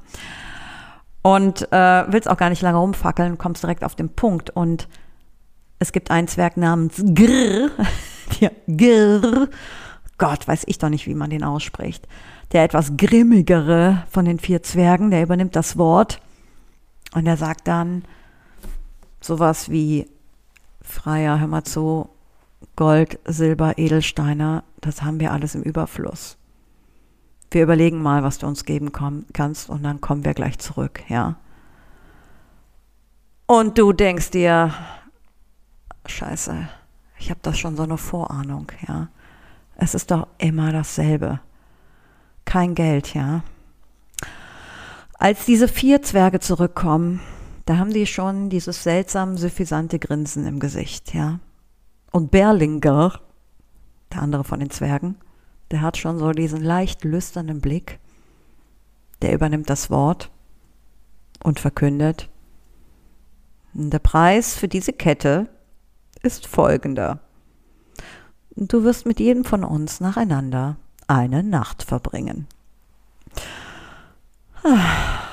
Und 1.21 1.71
äh, 1.71 2.11
willst 2.11 2.29
auch 2.29 2.37
gar 2.37 2.49
nicht 2.49 2.61
lange 2.61 2.77
rumfackeln, 2.77 3.39
kommst 3.39 3.63
direkt 3.63 3.83
auf 3.83 3.95
den 3.95 4.09
Punkt. 4.09 4.51
Und 4.51 4.87
es 5.79 5.91
gibt 5.91 6.11
einen 6.11 6.27
Zwerg 6.27 6.57
namens 6.57 7.03
Grr. 7.03 7.71
ja, 8.39 8.51
Grr. 8.67 9.47
Gott, 10.17 10.47
weiß 10.47 10.63
ich 10.67 10.77
doch 10.77 10.89
nicht, 10.89 11.07
wie 11.07 11.15
man 11.15 11.31
den 11.31 11.43
ausspricht. 11.43 12.07
Der 12.51 12.63
etwas 12.63 12.95
grimmigere 12.95 14.03
von 14.09 14.25
den 14.25 14.39
vier 14.39 14.61
Zwergen, 14.61 15.09
der 15.09 15.23
übernimmt 15.23 15.55
das 15.55 15.77
Wort. 15.77 16.21
Und 17.13 17.25
er 17.25 17.37
sagt 17.37 17.67
dann 17.67 18.03
sowas 19.19 19.69
wie, 19.69 20.07
Freier, 20.81 21.39
hör 21.39 21.47
mal 21.47 21.63
zu, 21.63 22.09
Gold, 22.75 23.19
Silber, 23.25 23.77
Edelsteine, 23.77 24.63
das 24.81 25.01
haben 25.01 25.19
wir 25.19 25.31
alles 25.31 25.55
im 25.55 25.63
Überfluss. 25.63 26.37
Wir 27.51 27.63
überlegen 27.63 28.01
mal, 28.01 28.23
was 28.23 28.37
du 28.37 28.47
uns 28.47 28.65
geben 28.65 28.91
kannst 28.91 29.69
und 29.69 29.83
dann 29.83 30.01
kommen 30.01 30.25
wir 30.25 30.33
gleich 30.33 30.59
zurück, 30.59 31.03
ja. 31.07 31.35
Und 33.47 33.77
du 33.77 33.93
denkst 33.93 34.31
dir, 34.31 34.73
scheiße, 36.05 36.67
ich 37.17 37.29
habe 37.29 37.39
das 37.43 37.57
schon 37.57 37.77
so 37.77 37.83
eine 37.83 37.97
Vorahnung, 37.97 38.71
ja. 38.87 39.09
Es 39.77 39.93
ist 39.93 40.11
doch 40.11 40.27
immer 40.37 40.71
dasselbe. 40.71 41.39
Kein 42.45 42.75
Geld, 42.75 43.13
ja. 43.13 43.43
Als 45.17 45.45
diese 45.45 45.67
vier 45.67 46.01
Zwerge 46.01 46.39
zurückkommen, 46.39 47.21
da 47.65 47.77
haben 47.77 47.93
die 47.93 48.05
schon 48.05 48.49
dieses 48.49 48.83
seltsam 48.83 49.37
suffisante 49.37 49.99
Grinsen 49.99 50.45
im 50.45 50.59
Gesicht, 50.59 51.13
ja. 51.13 51.39
Und 52.15 52.31
Berlinger, 52.31 53.19
der 54.13 54.21
andere 54.21 54.45
von 54.45 54.61
den 54.61 54.69
Zwergen, 54.69 55.17
der 55.69 55.81
hat 55.81 55.97
schon 55.97 56.17
so 56.17 56.31
diesen 56.31 56.63
leicht 56.63 57.03
lüsternen 57.03 57.59
Blick. 57.59 57.99
Der 59.21 59.33
übernimmt 59.33 59.69
das 59.69 59.89
Wort 59.89 60.31
und 61.43 61.59
verkündet, 61.59 62.29
der 63.73 63.99
Preis 63.99 64.55
für 64.55 64.69
diese 64.69 64.93
Kette 64.93 65.49
ist 66.23 66.47
folgender. 66.47 67.19
Du 68.55 68.85
wirst 68.85 69.05
mit 69.05 69.19
jedem 69.19 69.43
von 69.43 69.65
uns 69.65 69.99
nacheinander 69.99 70.77
eine 71.07 71.43
Nacht 71.43 71.83
verbringen. 71.83 72.47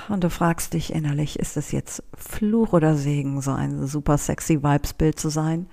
Und 0.08 0.24
du 0.24 0.30
fragst 0.30 0.72
dich 0.72 0.92
innerlich, 0.92 1.38
ist 1.38 1.56
es 1.56 1.70
jetzt 1.70 2.02
Fluch 2.16 2.72
oder 2.72 2.96
Segen, 2.96 3.40
so 3.40 3.52
ein 3.52 3.86
super 3.86 4.18
sexy 4.18 4.64
Vibesbild 4.64 5.20
zu 5.20 5.28
sein? 5.28 5.68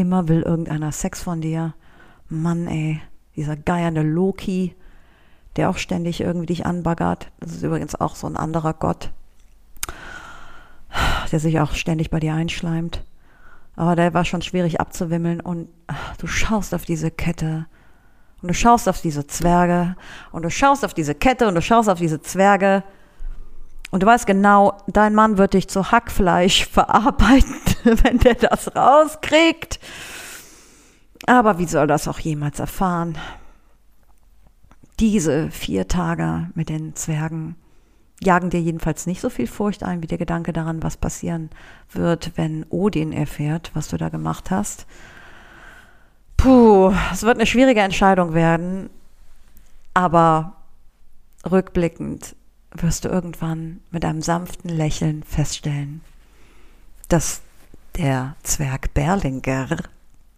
Immer 0.00 0.28
will 0.28 0.40
irgendeiner 0.40 0.92
Sex 0.92 1.22
von 1.22 1.42
dir. 1.42 1.74
Mann, 2.30 2.66
ey, 2.68 3.02
dieser 3.36 3.54
geiernde 3.54 4.00
Loki, 4.00 4.74
der 5.56 5.68
auch 5.68 5.76
ständig 5.76 6.22
irgendwie 6.22 6.46
dich 6.46 6.64
anbaggert. 6.64 7.30
Das 7.38 7.52
ist 7.52 7.62
übrigens 7.62 7.96
auch 7.96 8.14
so 8.14 8.26
ein 8.26 8.38
anderer 8.38 8.72
Gott, 8.72 9.10
der 11.30 11.38
sich 11.38 11.60
auch 11.60 11.74
ständig 11.74 12.08
bei 12.08 12.18
dir 12.18 12.32
einschleimt. 12.32 13.04
Aber 13.76 13.94
der 13.94 14.14
war 14.14 14.24
schon 14.24 14.40
schwierig 14.40 14.80
abzuwimmeln 14.80 15.38
und 15.42 15.68
ach, 15.86 16.16
du 16.16 16.26
schaust 16.26 16.74
auf 16.74 16.86
diese 16.86 17.10
Kette 17.10 17.66
und 18.40 18.48
du 18.48 18.54
schaust 18.54 18.88
auf 18.88 19.02
diese 19.02 19.26
Zwerge 19.26 19.96
und 20.32 20.44
du 20.44 20.50
schaust 20.50 20.82
auf 20.82 20.94
diese 20.94 21.14
Kette 21.14 21.46
und 21.46 21.56
du 21.56 21.60
schaust 21.60 21.90
auf 21.90 21.98
diese 21.98 22.22
Zwerge 22.22 22.84
und 23.90 24.02
du 24.02 24.06
weißt 24.06 24.26
genau, 24.26 24.78
dein 24.86 25.14
Mann 25.14 25.38
wird 25.38 25.54
dich 25.54 25.68
zu 25.68 25.90
Hackfleisch 25.90 26.66
verarbeiten, 26.70 27.56
wenn 27.84 28.18
der 28.18 28.34
das 28.34 28.74
rauskriegt. 28.74 29.80
Aber 31.26 31.58
wie 31.58 31.66
soll 31.66 31.86
das 31.86 32.08
auch 32.08 32.18
jemals 32.18 32.60
erfahren? 32.60 33.18
Diese 34.98 35.50
vier 35.50 35.88
Tage 35.88 36.50
mit 36.54 36.68
den 36.68 36.94
Zwergen 36.94 37.56
jagen 38.22 38.50
dir 38.50 38.60
jedenfalls 38.60 39.06
nicht 39.06 39.20
so 39.20 39.30
viel 39.30 39.46
Furcht 39.46 39.82
ein 39.82 40.02
wie 40.02 40.06
der 40.06 40.18
Gedanke 40.18 40.52
daran, 40.52 40.82
was 40.82 40.98
passieren 40.98 41.50
wird, 41.90 42.32
wenn 42.36 42.66
Odin 42.68 43.12
erfährt, 43.12 43.70
was 43.74 43.88
du 43.88 43.96
da 43.96 44.10
gemacht 44.10 44.50
hast. 44.50 44.86
Puh, 46.36 46.92
es 47.12 47.22
wird 47.22 47.36
eine 47.36 47.46
schwierige 47.46 47.80
Entscheidung 47.80 48.34
werden, 48.34 48.90
aber 49.94 50.56
rückblickend 51.50 52.36
wirst 52.72 53.04
du 53.04 53.08
irgendwann 53.08 53.80
mit 53.90 54.04
einem 54.04 54.22
sanften 54.22 54.70
Lächeln 54.70 55.22
feststellen, 55.22 56.02
dass 57.08 57.42
der 57.96 58.36
Zwerg 58.42 58.94
Berlinger 58.94 59.76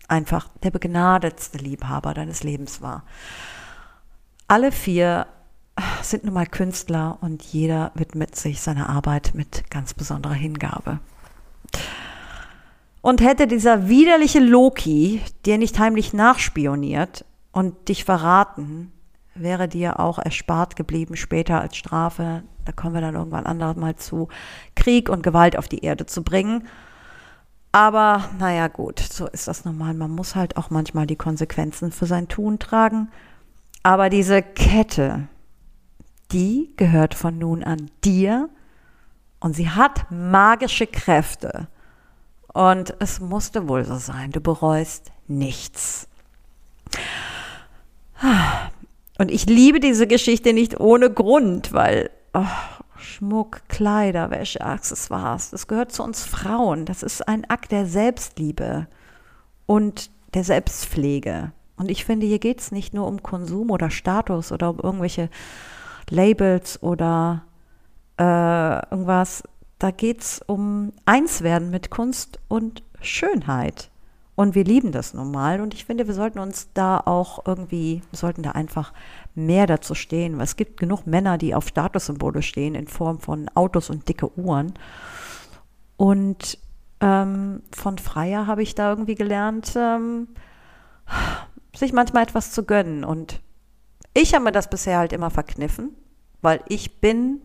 einfach 0.09 0.49
der 0.63 0.71
begnadetste 0.71 1.59
Liebhaber 1.59 2.15
deines 2.15 2.43
Lebens 2.43 2.81
war. 2.81 3.05
Alle 4.49 4.73
vier 4.73 5.27
sind 6.03 6.25
nun 6.25 6.35
mal 6.35 6.47
Künstler 6.47 7.19
und 7.21 7.43
jeder 7.43 7.93
widmet 7.95 8.37
sich 8.37 8.61
seiner 8.61 8.89
Arbeit 8.89 9.33
mit 9.35 9.71
ganz 9.71 9.95
besonderer 9.95 10.35
Hingabe. 10.35 11.01
Und 13.01 13.21
hätte 13.21 13.47
dieser 13.47 13.89
widerliche 13.89 14.39
Loki 14.39 15.23
dir 15.45 15.59
nicht 15.59 15.79
heimlich 15.79 16.13
nachspioniert 16.13 17.25
und 17.51 17.89
dich 17.89 18.05
verraten, 18.05 18.93
wäre 19.35 19.69
dir 19.69 20.01
auch 20.01 20.19
erspart 20.19 20.77
geblieben, 20.77 21.17
später 21.17 21.61
als 21.61 21.77
Strafe, 21.77 22.43
da 22.65 22.73
kommen 22.73 22.95
wir 22.95 23.01
dann 23.01 23.15
irgendwann 23.15 23.47
anderes 23.47 23.77
mal 23.77 23.97
zu, 23.97 24.29
Krieg 24.75 25.09
und 25.09 25.23
Gewalt 25.23 25.57
auf 25.57 25.69
die 25.69 25.85
Erde 25.85 26.07
zu 26.07 26.23
bringen. 26.23 26.67
Aber 27.73 28.29
naja 28.39 28.69
gut, 28.69 29.01
so 29.01 29.27
ist 29.27 29.49
das 29.49 29.65
normal. 29.65 29.95
Man 29.95 30.11
muss 30.11 30.35
halt 30.35 30.57
auch 30.57 30.69
manchmal 30.69 31.07
die 31.07 31.17
Konsequenzen 31.17 31.91
für 31.91 32.07
sein 32.07 32.29
Tun 32.29 32.59
tragen. 32.59 33.11
Aber 33.83 34.11
diese 34.11 34.43
Kette, 34.43 35.29
die 36.31 36.73
gehört 36.77 37.15
von 37.15 37.39
nun 37.39 37.65
an 37.65 37.91
dir 38.05 38.51
und 39.41 39.57
sie 39.57 39.71
hat 39.71 40.11
magische 40.11 40.87
Kräfte. 40.87 41.69
Und 42.53 42.95
es 43.01 43.21
musste 43.21 43.67
wohl 43.69 43.85
so 43.85 43.97
sein. 43.97 44.31
Du 44.31 44.41
bereust 44.41 45.11
nichts. 45.27 46.07
Und 49.23 49.31
ich 49.31 49.47
liebe 49.47 49.79
diese 49.79 50.09
Geschichte 50.09 50.53
nicht 50.53 50.81
ohne 50.81 51.09
Grund, 51.09 51.73
weil 51.73 52.11
oh, 52.35 52.45
Schmuck, 52.97 53.63
Kleider, 53.69 54.33
Wäsche, 54.33 54.61
Accessoires, 54.61 55.51
das 55.51 55.69
gehört 55.69 55.93
zu 55.93 56.03
uns 56.03 56.25
Frauen. 56.25 56.87
Das 56.87 57.05
ist 57.05 57.29
ein 57.29 57.49
Akt 57.49 57.71
der 57.71 57.87
Selbstliebe 57.87 58.89
und 59.67 60.11
der 60.35 60.43
Selbstpflege. 60.43 61.53
Und 61.77 61.89
ich 61.89 62.05
finde, 62.05 62.27
hier 62.27 62.41
geht 62.41 62.59
es 62.59 62.73
nicht 62.73 62.95
nur 62.95 63.07
um 63.07 63.23
Konsum 63.23 63.71
oder 63.71 63.91
Status 63.91 64.51
oder 64.51 64.71
um 64.71 64.81
irgendwelche 64.81 65.31
Labels 66.11 66.83
oder 66.83 67.45
äh, 68.19 68.91
irgendwas. 68.91 69.45
Da 69.79 69.93
geht 69.93 70.23
es 70.23 70.41
um 70.45 70.93
Einswerden 71.05 71.71
mit 71.71 71.91
Kunst 71.91 72.41
und 72.49 72.83
Schönheit. 73.01 73.92
Und 74.35 74.55
wir 74.55 74.65
lieben 74.65 74.93
das 74.93 75.13
nun 75.13 75.31
mal. 75.31 75.61
Und 75.61 75.75
ich 75.75 75.85
finde, 75.85 76.07
wir 76.07 76.15
sollten 76.15 76.39
uns 76.39 76.69
da 76.73 76.99
auch 76.99 77.47
irgendwie, 77.47 78.03
sollten 78.13 78.43
da 78.43 78.53
einfach 78.53 78.93
mehr 79.35 79.67
dazu 79.67 79.95
stehen. 79.95 80.41
Es 80.41 80.57
gibt 80.57 80.79
genug 80.79 81.07
Männer, 81.07 81.37
die 81.37 81.55
auf 81.55 81.69
Statussymbole 81.69 82.43
stehen 82.43 82.75
in 82.75 82.87
Form 82.87 83.19
von 83.19 83.51
Autos 83.55 83.91
und 83.91 84.09
dicke 84.09 84.37
Uhren. 84.39 84.73
Und 85.97 86.59
ähm, 87.01 87.63
von 87.73 87.99
Freier 87.99 88.47
habe 88.47 88.63
ich 88.63 88.75
da 88.75 88.91
irgendwie 88.91 89.17
gelernt, 89.17 89.75
ähm, 89.77 90.29
sich 91.77 91.93
manchmal 91.93 92.23
etwas 92.23 92.53
zu 92.53 92.65
gönnen. 92.65 93.05
Und 93.05 93.41
ich 94.15 94.35
habe 94.35 94.45
mir 94.45 94.53
das 94.53 94.71
bisher 94.71 94.99
halt 94.99 95.13
immer 95.13 95.31
verkniffen, 95.31 95.91
weil 96.41 96.61
ich 96.69 97.01
bin 97.01 97.43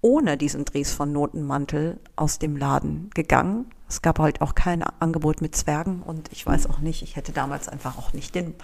ohne 0.00 0.36
diesen 0.36 0.64
Dries 0.64 0.92
von 0.92 1.12
Notenmantel 1.12 1.98
aus 2.16 2.38
dem 2.38 2.56
Laden 2.56 3.10
gegangen. 3.14 3.66
Es 3.94 4.02
gab 4.02 4.18
halt 4.18 4.40
auch 4.40 4.56
kein 4.56 4.82
Angebot 4.82 5.40
mit 5.40 5.54
Zwergen 5.54 6.02
und 6.02 6.32
ich 6.32 6.44
weiß 6.44 6.68
auch 6.68 6.80
nicht, 6.80 7.02
ich 7.02 7.14
hätte 7.14 7.30
damals 7.30 7.68
einfach 7.68 7.96
auch 7.96 8.12
nicht 8.12 8.34
den. 8.34 8.56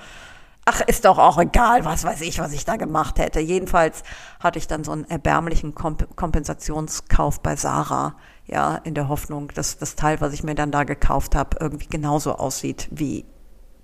Ach, 0.65 0.81
ist 0.81 1.05
doch 1.05 1.19
auch 1.19 1.39
egal, 1.39 1.85
was 1.85 2.03
weiß 2.03 2.21
ich, 2.23 2.41
was 2.41 2.53
ich 2.53 2.65
da 2.65 2.75
gemacht 2.75 3.17
hätte. 3.21 3.39
Jedenfalls 3.39 4.03
hatte 4.41 4.59
ich 4.59 4.67
dann 4.67 4.83
so 4.83 4.91
einen 4.91 5.05
erbärmlichen 5.05 5.73
Komp 5.73 6.17
Kompensationskauf 6.17 7.43
bei 7.43 7.55
Sarah, 7.55 8.17
ja, 8.47 8.75
in 8.75 8.95
der 8.95 9.09
Hoffnung, 9.09 9.53
dass 9.55 9.79
das 9.79 9.95
Teil, 9.95 10.21
was 10.21 10.33
ich 10.33 10.43
mir 10.43 10.57
dann 10.57 10.73
da 10.73 10.83
gekauft 10.83 11.37
habe, 11.37 11.59
irgendwie 11.61 11.87
genauso 11.87 12.35
aussieht 12.35 12.89
wie 12.91 13.25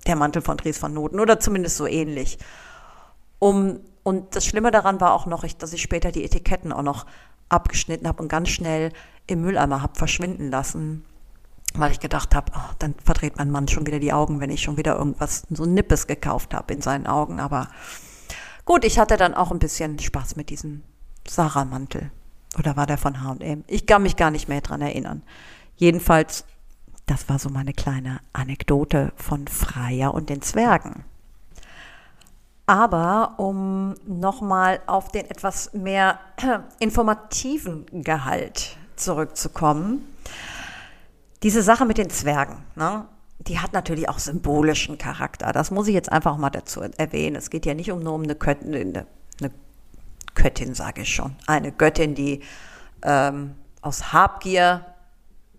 der 0.09 0.17
Mantel 0.17 0.43
von 0.43 0.57
Dries 0.57 0.79
von 0.79 0.93
Noten 0.93 1.21
oder 1.21 1.39
zumindest 1.39 1.77
so 1.77 1.87
ähnlich. 1.87 2.39
Um, 3.39 3.79
und 4.03 4.35
das 4.35 4.45
Schlimme 4.45 4.73
daran 4.73 5.01
war 5.01 5.15
auch 5.15 5.27
noch, 5.27 5.45
ich, 5.45 5.57
dass 5.59 5.73
ich 5.73 5.83
später 5.83 6.11
die 6.11 6.25
Etiketten 6.25 6.73
auch 6.73 6.83
noch 6.83 7.07
abgeschnitten 7.49 8.09
habe 8.09 8.21
und 8.21 8.29
ganz 8.29 8.49
schnell 8.49 8.91
im 9.29 9.43
Mülleimer 9.43 9.81
habe 9.81 9.95
verschwinden 9.95 10.51
lassen, 10.51 11.05
weil 11.81 11.93
ich 11.93 12.01
gedacht 12.01 12.35
habe, 12.35 12.53
oh, 12.55 12.75
dann 12.79 12.95
verdreht 13.05 13.37
mein 13.37 13.51
Mann 13.51 13.69
schon 13.69 13.87
wieder 13.87 13.99
die 13.99 14.13
Augen, 14.13 14.41
wenn 14.41 14.51
ich 14.51 14.63
schon 14.63 14.77
wieder 14.77 14.97
irgendwas 14.97 15.45
so 15.51 15.65
Nippes 15.65 16.07
gekauft 16.07 16.55
habe 16.55 16.75
in 16.75 16.81
seinen 16.81 17.07
Augen. 17.07 17.41
Aber 17.41 17.69
gut, 18.65 18.85
ich 18.85 18.99
hatte 18.99 19.17
dann 19.17 19.35
auch 19.35 19.51
ein 19.51 19.59
bisschen 19.59 19.99
Spaß 19.99 20.37
mit 20.37 20.51
diesem 20.51 20.83
Sarah-Mantel. 21.29 22.11
Oder 22.59 22.77
war 22.77 22.87
der 22.87 22.99
von 22.99 23.23
H&M? 23.23 23.65
Ich 23.67 23.87
kann 23.87 24.03
mich 24.03 24.17
gar 24.17 24.31
nicht 24.31 24.49
mehr 24.49 24.61
dran 24.61 24.81
erinnern. 24.81 25.23
Jedenfalls, 25.77 26.45
das 27.07 27.29
war 27.29 27.39
so 27.39 27.51
meine 27.51 27.73
kleine 27.73 28.21
Anekdote 28.33 29.13
von 29.17 29.47
Freier 29.47 30.15
und 30.15 30.31
den 30.31 30.43
Zwergen. 30.43 31.05
Aber 32.67 33.35
um 33.37 33.95
nochmal 34.07 34.81
auf 34.87 35.13
den 35.13 35.27
etwas 35.31 35.73
mehr 35.73 36.19
informativen 36.81 37.87
Gehalt 38.03 38.77
zurückzukommen, 38.97 40.05
diese 41.47 41.63
Sache 41.63 41.85
mit 41.85 41.97
den 41.97 42.11
Zwergen, 42.11 42.65
ne, 42.75 43.07
die 43.39 43.61
hat 43.61 43.73
natürlich 43.73 44.09
auch 44.09 44.19
symbolischen 44.19 44.99
Charakter. 44.99 45.53
Das 45.53 45.71
muss 45.71 45.87
ich 45.87 45.95
jetzt 45.95 46.11
einfach 46.11 46.37
mal 46.39 46.51
dazu 46.51 46.81
erwähnen. 46.81 47.37
Es 47.37 47.51
geht 47.51 47.65
ja 47.67 47.73
nicht 47.73 47.93
um 47.93 48.03
nur 48.03 48.15
um 48.15 48.25
eine, 48.25 48.35
Göttin, 48.35 48.75
eine, 48.75 49.07
eine 49.41 49.53
Göttin, 50.35 50.75
sage 50.75 51.03
ich 51.03 51.15
schon. 51.15 51.37
Eine 51.47 51.71
Göttin, 51.71 52.17
die 52.17 52.43
ähm, 53.03 53.55
aus 53.81 54.13
Habgier 54.13 54.87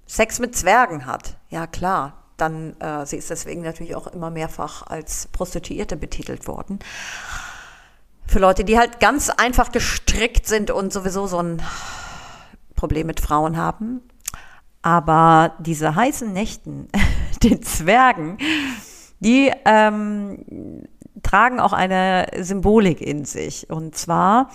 Sex 0.07 0.39
mit 0.39 0.57
Zwergen 0.57 1.05
hat. 1.05 1.37
Ja 1.49 1.67
klar, 1.67 2.21
dann, 2.35 2.77
äh, 2.81 3.05
sie 3.05 3.15
ist 3.15 3.29
deswegen 3.29 3.61
natürlich 3.61 3.95
auch 3.95 4.07
immer 4.07 4.29
mehrfach 4.29 4.85
als 4.87 5.27
Prostituierte 5.27 5.95
betitelt 5.95 6.49
worden. 6.49 6.79
Für 8.25 8.39
Leute, 8.39 8.65
die 8.65 8.77
halt 8.77 8.99
ganz 8.99 9.29
einfach 9.29 9.71
gestrickt 9.71 10.47
sind 10.47 10.69
und 10.69 10.91
sowieso 10.91 11.27
so 11.27 11.39
ein 11.41 11.61
Problem 12.75 13.07
mit 13.07 13.21
Frauen 13.21 13.55
haben. 13.55 14.01
Aber 14.81 15.55
diese 15.59 15.95
heißen 15.95 16.31
Nächten, 16.31 16.87
den 17.43 17.61
Zwergen, 17.63 18.37
die 19.19 19.51
ähm, 19.65 20.87
tragen 21.23 21.59
auch 21.59 21.73
eine 21.73 22.27
Symbolik 22.39 23.01
in 23.01 23.25
sich. 23.25 23.69
Und 23.69 23.95
zwar, 23.95 24.49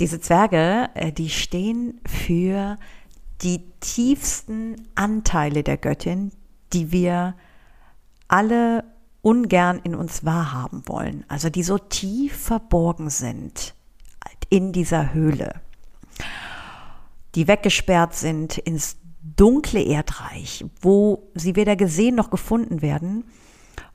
diese 0.00 0.20
Zwerge, 0.20 0.90
äh, 0.94 1.12
die 1.12 1.30
stehen 1.30 2.00
für 2.06 2.78
die 3.42 3.64
tiefsten 3.80 4.88
Anteile 4.94 5.62
der 5.62 5.76
Göttin, 5.76 6.32
die 6.72 6.92
wir 6.92 7.34
alle 8.28 8.84
ungern 9.20 9.80
in 9.82 9.94
uns 9.94 10.24
wahrhaben 10.24 10.82
wollen, 10.86 11.24
also 11.28 11.48
die 11.48 11.62
so 11.62 11.78
tief 11.78 12.36
verborgen 12.36 13.10
sind 13.10 13.74
in 14.48 14.72
dieser 14.72 15.14
Höhle, 15.14 15.60
die 17.34 17.48
weggesperrt 17.48 18.14
sind 18.14 18.58
ins 18.58 18.96
dunkle 19.22 19.82
Erdreich, 19.82 20.64
wo 20.80 21.30
sie 21.34 21.56
weder 21.56 21.76
gesehen 21.76 22.14
noch 22.14 22.30
gefunden 22.30 22.82
werden. 22.82 23.24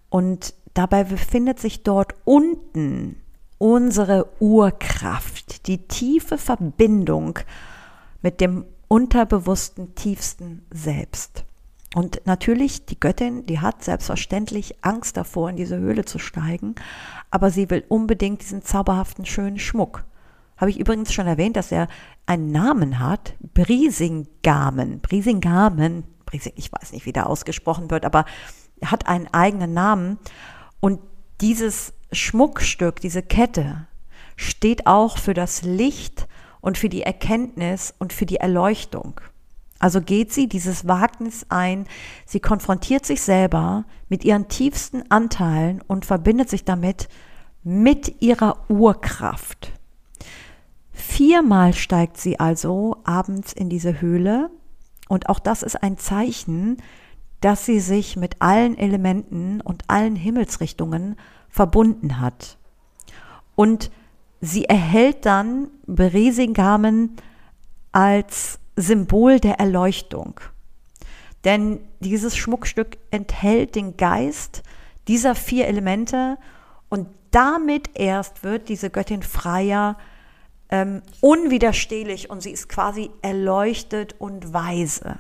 Und 0.10 0.54
dabei 0.74 1.04
befindet 1.04 1.60
sich 1.60 1.84
dort 1.84 2.16
unten 2.24 3.18
unsere 3.58 4.28
Urkraft, 4.40 5.68
die 5.68 5.88
tiefe 5.88 6.38
Verbindung 6.38 7.40
mit 8.22 8.40
dem 8.40 8.66
unterbewussten 8.88 9.96
tiefsten 9.96 10.66
Selbst. 10.72 11.44
Und 11.96 12.22
natürlich, 12.26 12.86
die 12.86 13.00
Göttin, 13.00 13.46
die 13.46 13.60
hat 13.60 13.84
selbstverständlich 13.84 14.76
Angst 14.82 15.18
davor, 15.18 15.50
in 15.50 15.56
diese 15.56 15.78
Höhle 15.78 16.06
zu 16.06 16.20
steigen, 16.20 16.76
aber 17.32 17.50
sie 17.50 17.70
will 17.70 17.84
unbedingt 17.88 18.42
diesen 18.42 18.62
zauberhaften, 18.62 19.26
schönen 19.26 19.60
Schmuck. 19.60 20.04
Habe 20.58 20.72
ich 20.72 20.80
übrigens 20.80 21.14
schon 21.14 21.28
erwähnt, 21.28 21.56
dass 21.56 21.72
er 21.72 21.88
einen 22.26 22.52
Namen 22.52 23.00
hat, 23.00 23.36
Brisingamen. 23.54 25.00
Brisingamen, 25.02 26.04
Brising, 26.26 26.54
ich 26.56 26.72
weiß 26.72 26.92
nicht, 26.92 27.06
wie 27.06 27.14
der 27.14 27.28
ausgesprochen 27.28 27.90
wird, 27.90 28.06
aber 28.06 28.26
er 28.80 28.92
hat 28.92 29.08
einen 29.08 29.28
eigenen 29.34 29.74
Namen. 29.74 30.18
Und 30.80 31.00
dieses 31.42 31.94
Schmuckstück, 32.12 33.00
diese 33.00 33.24
Kette, 33.24 33.88
steht 34.36 34.88
auch 34.88 35.18
für 35.18 35.34
das 35.34 35.64
Licht 35.64 36.28
und 36.62 36.78
für 36.78 36.90
die 36.90 37.02
Erkenntnis 37.02 37.94
und 37.98 38.14
für 38.14 38.26
die 38.26 38.38
Erleuchtung. 38.38 39.20
Also 39.80 40.02
geht 40.02 40.34
sie 40.34 40.48
dieses 40.48 40.88
Wagnis 40.88 41.46
ein, 41.50 41.86
sie 42.26 42.40
konfrontiert 42.40 43.06
sich 43.06 43.22
selber 43.22 43.86
mit 44.10 44.26
ihren 44.26 44.48
tiefsten 44.48 45.04
Anteilen 45.12 45.82
und 45.86 46.06
verbindet 46.06 46.50
sich 46.50 46.66
damit 46.66 47.10
mit 47.64 48.22
ihrer 48.22 48.70
Urkraft. 48.70 49.72
Viermal 50.98 51.74
steigt 51.74 52.18
sie 52.18 52.40
also 52.40 52.98
abends 53.04 53.54
in 53.54 53.70
diese 53.70 54.02
Höhle 54.02 54.50
und 55.08 55.30
auch 55.30 55.38
das 55.38 55.62
ist 55.62 55.76
ein 55.84 56.00
Zeichen, 56.00 56.78
dass 57.40 57.66
sie 57.66 57.80
sich 57.80 58.18
mit 58.18 58.42
allen 58.42 58.76
Elementen 58.76 59.62
und 59.62 59.84
allen 59.88 60.16
Himmelsrichtungen 60.16 61.16
verbunden 61.50 62.20
hat. 62.20 62.58
Und 63.56 63.92
sie 64.42 64.66
erhält 64.66 65.28
dann 65.28 65.70
Beresingamen 65.86 67.16
als 67.92 68.60
Symbol 68.76 69.40
der 69.40 69.60
Erleuchtung. 69.60 70.40
Denn 71.44 71.80
dieses 72.00 72.36
Schmuckstück 72.36 72.98
enthält 73.12 73.76
den 73.76 73.98
Geist 73.98 74.64
dieser 75.08 75.36
vier 75.36 75.68
Elemente 75.68 76.40
und 76.90 77.08
damit 77.30 77.92
erst 77.94 78.44
wird 78.44 78.68
diese 78.68 78.90
Göttin 78.90 79.22
freier, 79.22 79.96
ähm, 80.70 81.02
unwiderstehlich 81.22 82.30
und 82.30 82.42
sie 82.42 82.52
ist 82.52 82.70
quasi 82.70 83.10
erleuchtet 83.22 84.16
und 84.20 84.54
weise. 84.54 85.18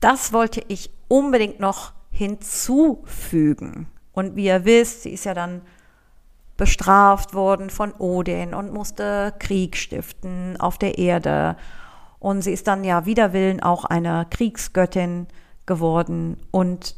das 0.00 0.32
wollte 0.32 0.62
ich 0.68 0.90
unbedingt 1.08 1.60
noch 1.60 1.92
hinzufügen. 2.10 3.86
Und 4.12 4.36
wie 4.36 4.46
ihr 4.46 4.64
wisst, 4.64 5.02
sie 5.02 5.10
ist 5.10 5.24
ja 5.24 5.34
dann 5.34 5.62
bestraft 6.56 7.34
worden 7.34 7.70
von 7.70 7.92
Odin 7.94 8.54
und 8.54 8.72
musste 8.72 9.34
Krieg 9.38 9.76
stiften 9.76 10.58
auf 10.60 10.78
der 10.78 10.98
Erde. 10.98 11.56
Und 12.20 12.42
sie 12.42 12.52
ist 12.52 12.66
dann 12.68 12.84
ja 12.84 13.06
wider 13.06 13.32
Willen 13.32 13.60
auch 13.62 13.84
eine 13.84 14.26
Kriegsgöttin 14.30 15.26
geworden. 15.66 16.36
Und 16.50 16.96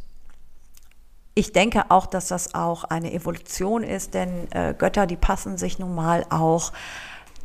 ich 1.38 1.52
denke 1.52 1.90
auch, 1.90 2.06
dass 2.06 2.28
das 2.28 2.54
auch 2.54 2.84
eine 2.84 3.12
Evolution 3.12 3.82
ist, 3.82 4.14
denn 4.14 4.50
äh, 4.52 4.74
Götter, 4.76 5.06
die 5.06 5.16
passen 5.16 5.58
sich 5.58 5.78
nun 5.78 5.94
mal 5.94 6.24
auch 6.30 6.72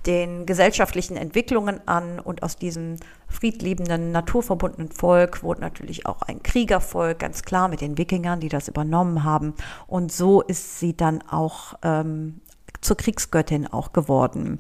den 0.06 0.46
gesellschaftlichen 0.46 1.18
Entwicklungen 1.18 1.86
an 1.88 2.22
und 2.22 2.42
aus 2.42 2.56
diesem 2.56 2.96
friedliebenden, 3.28 4.14
naturverbundenen 4.14 4.92
Volk 4.94 5.44
wurde 5.44 5.60
natürlich 5.60 6.06
auch 6.06 6.22
ein 6.22 6.42
Kriegervolk, 6.42 7.20
ganz 7.20 7.44
klar 7.44 7.68
mit 7.68 7.82
den 7.82 7.98
Wikingern, 7.98 8.40
die 8.40 8.48
das 8.48 8.70
übernommen 8.70 9.26
haben. 9.26 9.54
Und 9.88 10.14
so 10.14 10.42
ist 10.42 10.80
sie 10.80 10.96
dann 10.96 11.22
auch 11.30 11.74
ähm, 11.84 12.40
zur 12.80 12.96
Kriegsgöttin 12.96 13.68
auch 13.68 13.92
geworden. 13.92 14.60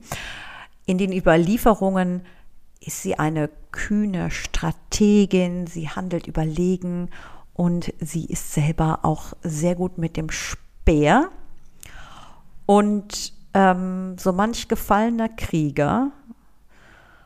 In 0.86 0.98
den 0.98 1.14
Überlieferungen 1.14 2.26
ist 2.82 3.02
sie 3.02 3.18
eine 3.18 3.50
kühne 3.72 4.30
Strategin, 4.30 5.68
sie 5.68 5.88
handelt 5.88 6.28
überlegen 6.28 7.10
und 7.54 7.94
sie 8.00 8.26
ist 8.26 8.54
selber 8.54 9.00
auch 9.04 9.34
sehr 9.44 9.76
gut 9.76 9.98
mit 9.98 10.18
dem 10.18 10.30
Speer. 10.30 11.30
Und 12.66 13.34
ähm, 13.54 14.16
so 14.18 14.32
manch 14.32 14.68
gefallener 14.68 15.30
Krieger 15.30 16.12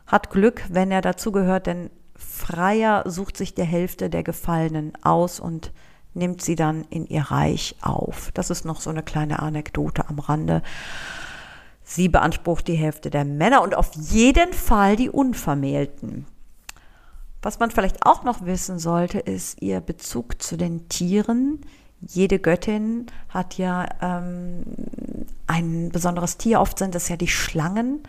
hat 0.06 0.30
Glück, 0.30 0.64
wenn 0.68 0.90
er 0.90 1.00
dazugehört, 1.00 1.66
denn 1.66 1.90
Freier 2.16 3.04
sucht 3.06 3.36
sich 3.36 3.54
der 3.54 3.64
Hälfte 3.64 4.10
der 4.10 4.22
Gefallenen 4.22 4.92
aus 5.02 5.40
und 5.40 5.72
nimmt 6.14 6.42
sie 6.42 6.54
dann 6.54 6.84
in 6.90 7.06
ihr 7.06 7.22
Reich 7.22 7.76
auf. 7.82 8.30
Das 8.32 8.50
ist 8.50 8.64
noch 8.64 8.80
so 8.80 8.90
eine 8.90 9.02
kleine 9.02 9.40
Anekdote 9.40 10.08
am 10.08 10.18
Rande. 10.18 10.62
Sie 11.84 12.08
beansprucht 12.08 12.66
die 12.66 12.74
Hälfte 12.74 13.10
der 13.10 13.24
Männer 13.24 13.62
und 13.62 13.76
auf 13.76 13.94
jeden 13.94 14.52
Fall 14.52 14.96
die 14.96 15.10
Unvermählten. 15.10 16.26
Was 17.42 17.58
man 17.58 17.70
vielleicht 17.70 18.04
auch 18.04 18.24
noch 18.24 18.44
wissen 18.44 18.78
sollte, 18.78 19.18
ist 19.18 19.62
ihr 19.62 19.80
Bezug 19.80 20.42
zu 20.42 20.56
den 20.56 20.88
Tieren. 20.88 21.60
Jede 22.00 22.38
Göttin 22.38 23.06
hat 23.28 23.56
ja 23.56 23.88
ähm, 24.00 24.64
ein 25.46 25.90
besonderes 25.90 26.36
Tier. 26.36 26.60
Oft 26.60 26.78
sind 26.78 26.94
es 26.94 27.08
ja 27.08 27.16
die 27.16 27.28
Schlangen. 27.28 28.02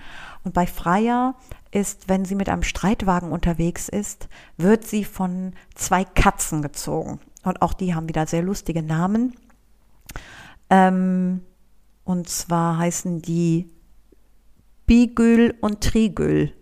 Und 0.44 0.54
bei 0.54 0.68
Freya 0.68 1.36
ist, 1.72 2.10
wenn 2.10 2.26
sie 2.26 2.36
mit 2.36 2.50
einem 2.50 2.64
Streitwagen 2.64 3.32
unterwegs 3.32 3.90
ist, 3.90 4.28
wird 4.58 4.86
sie 4.86 5.04
von 5.04 5.54
zwei 5.76 6.04
Katzen 6.04 6.62
gezogen. 6.62 7.20
Und 7.44 7.62
auch 7.62 7.74
die 7.74 7.96
haben 7.96 8.10
wieder 8.10 8.26
sehr 8.28 8.42
lustige 8.42 8.82
Namen. 8.82 9.36
Ähm, 10.70 11.42
und 12.04 12.30
zwar 12.30 12.78
heißen 12.78 13.22
die 13.22 13.70
Bigül 14.86 15.56
und 15.62 15.82
Trigül. 15.82 16.54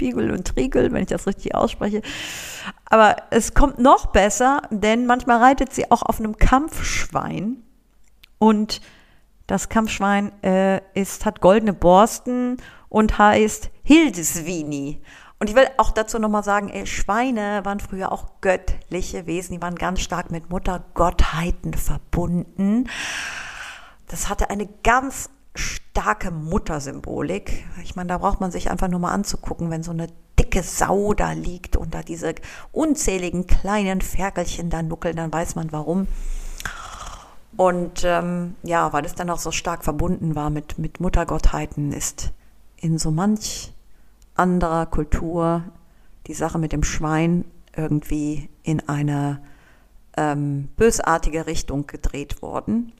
Spiegel 0.00 0.30
und 0.30 0.46
Triegel, 0.46 0.92
wenn 0.92 1.02
ich 1.02 1.08
das 1.08 1.26
richtig 1.26 1.54
ausspreche. 1.54 2.00
Aber 2.86 3.16
es 3.28 3.52
kommt 3.52 3.78
noch 3.78 4.06
besser, 4.06 4.62
denn 4.70 5.04
manchmal 5.04 5.42
reitet 5.42 5.74
sie 5.74 5.90
auch 5.90 6.00
auf 6.00 6.18
einem 6.18 6.38
Kampfschwein. 6.38 7.62
Und 8.38 8.80
das 9.46 9.68
Kampfschwein 9.68 10.32
äh, 10.42 10.80
ist, 10.94 11.26
hat 11.26 11.42
goldene 11.42 11.74
Borsten 11.74 12.56
und 12.88 13.18
heißt 13.18 13.68
Hildeswini. 13.82 15.02
Und 15.38 15.50
ich 15.50 15.56
will 15.56 15.68
auch 15.76 15.90
dazu 15.90 16.18
nochmal 16.18 16.44
sagen, 16.44 16.70
ey, 16.70 16.86
Schweine 16.86 17.60
waren 17.64 17.80
früher 17.80 18.10
auch 18.10 18.40
göttliche 18.40 19.26
Wesen, 19.26 19.56
die 19.56 19.62
waren 19.62 19.74
ganz 19.74 20.00
stark 20.00 20.30
mit 20.30 20.48
Muttergottheiten 20.48 21.74
verbunden. 21.74 22.88
Das 24.08 24.30
hatte 24.30 24.48
eine 24.48 24.66
ganz 24.82 25.28
starke 25.54 26.30
Muttersymbolik. 26.30 27.64
Ich 27.82 27.96
meine, 27.96 28.08
da 28.08 28.18
braucht 28.18 28.40
man 28.40 28.50
sich 28.50 28.70
einfach 28.70 28.88
nur 28.88 29.00
mal 29.00 29.12
anzugucken, 29.12 29.70
wenn 29.70 29.82
so 29.82 29.90
eine 29.90 30.08
dicke 30.38 30.62
Sau 30.62 31.14
da 31.14 31.32
liegt 31.32 31.76
und 31.76 31.94
da 31.94 32.02
diese 32.02 32.34
unzähligen 32.72 33.46
kleinen 33.46 34.00
Ferkelchen 34.00 34.70
da 34.70 34.82
nuckeln, 34.82 35.16
dann 35.16 35.32
weiß 35.32 35.54
man 35.54 35.72
warum. 35.72 36.06
Und 37.56 38.04
ähm, 38.04 38.54
ja, 38.62 38.92
weil 38.92 39.04
es 39.04 39.14
dann 39.14 39.30
auch 39.30 39.38
so 39.38 39.50
stark 39.50 39.84
verbunden 39.84 40.34
war 40.34 40.50
mit, 40.50 40.78
mit 40.78 41.00
Muttergottheiten, 41.00 41.92
ist 41.92 42.32
in 42.76 42.98
so 42.98 43.10
manch 43.10 43.72
anderer 44.34 44.86
Kultur 44.86 45.64
die 46.26 46.34
Sache 46.34 46.58
mit 46.58 46.72
dem 46.72 46.84
Schwein 46.84 47.44
irgendwie 47.76 48.48
in 48.62 48.88
eine 48.88 49.42
ähm, 50.16 50.68
bösartige 50.76 51.46
Richtung 51.46 51.86
gedreht 51.86 52.40
worden. 52.40 52.92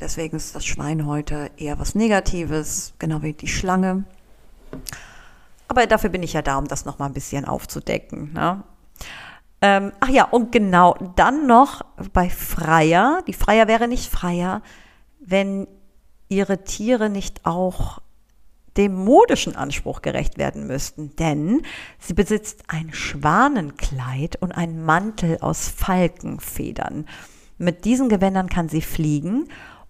Deswegen 0.00 0.36
ist 0.36 0.54
das 0.54 0.64
Schwein 0.64 1.06
heute 1.06 1.50
eher 1.56 1.78
was 1.78 1.94
Negatives, 1.94 2.94
genau 2.98 3.22
wie 3.22 3.32
die 3.32 3.48
Schlange. 3.48 4.04
Aber 5.66 5.86
dafür 5.86 6.10
bin 6.10 6.22
ich 6.22 6.34
ja 6.34 6.42
da, 6.42 6.56
um 6.56 6.68
das 6.68 6.84
nochmal 6.84 7.08
ein 7.08 7.14
bisschen 7.14 7.44
aufzudecken. 7.44 8.32
Ne? 8.32 8.62
Ähm, 9.60 9.92
ach 9.98 10.08
ja, 10.08 10.24
und 10.24 10.52
genau, 10.52 10.94
dann 11.16 11.46
noch 11.46 11.84
bei 12.12 12.30
Freier. 12.30 13.22
Die 13.26 13.32
Freier 13.32 13.66
wäre 13.66 13.88
nicht 13.88 14.10
Freier, 14.10 14.62
wenn 15.18 15.66
ihre 16.28 16.62
Tiere 16.62 17.10
nicht 17.10 17.44
auch 17.44 18.00
dem 18.76 18.94
modischen 18.94 19.56
Anspruch 19.56 20.02
gerecht 20.02 20.38
werden 20.38 20.68
müssten, 20.68 21.16
denn 21.16 21.62
sie 21.98 22.14
besitzt 22.14 22.62
ein 22.68 22.92
Schwanenkleid 22.92 24.36
und 24.36 24.52
einen 24.52 24.84
Mantel 24.84 25.38
aus 25.40 25.68
Falkenfedern. 25.68 27.06
Mit 27.56 27.84
diesen 27.84 28.08
Gewändern 28.08 28.48
kann 28.48 28.68
sie 28.68 28.82
fliegen 28.82 29.48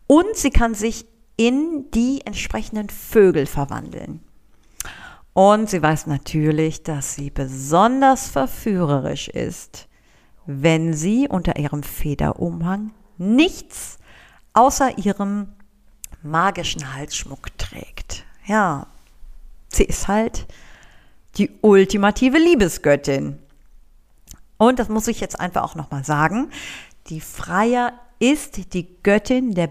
und 0.08 0.34
sie 0.34 0.50
kann 0.50 0.74
sich 0.74 1.06
in 1.36 1.88
die 1.94 2.22
entsprechenden 2.24 2.88
Vögel 2.88 3.46
verwandeln. 3.46 4.20
Und 5.32 5.70
sie 5.70 5.80
weiß 5.80 6.08
natürlich, 6.08 6.82
dass 6.82 7.14
sie 7.14 7.30
besonders 7.30 8.26
verführerisch 8.26 9.28
ist, 9.28 9.86
wenn 10.46 10.94
sie 10.94 11.28
unter 11.28 11.56
ihrem 11.56 11.84
Federumhang 11.84 12.90
nichts 13.18 13.98
außer 14.54 14.98
ihrem 14.98 15.52
magischen 16.22 16.94
Halsschmuck 16.94 17.56
trägt. 17.56 18.24
Ja, 18.46 18.88
sie 19.68 19.84
ist 19.84 20.08
halt 20.08 20.46
die 21.36 21.50
ultimative 21.60 22.38
Liebesgöttin. 22.38 23.38
Und 24.56 24.80
das 24.80 24.88
muss 24.88 25.06
ich 25.06 25.20
jetzt 25.20 25.38
einfach 25.38 25.62
auch 25.62 25.76
nochmal 25.76 26.04
sagen. 26.04 26.50
Die 27.08 27.20
Freier 27.20 27.92
ist 28.18 28.74
die 28.74 28.88
Göttin 29.02 29.54
der 29.54 29.68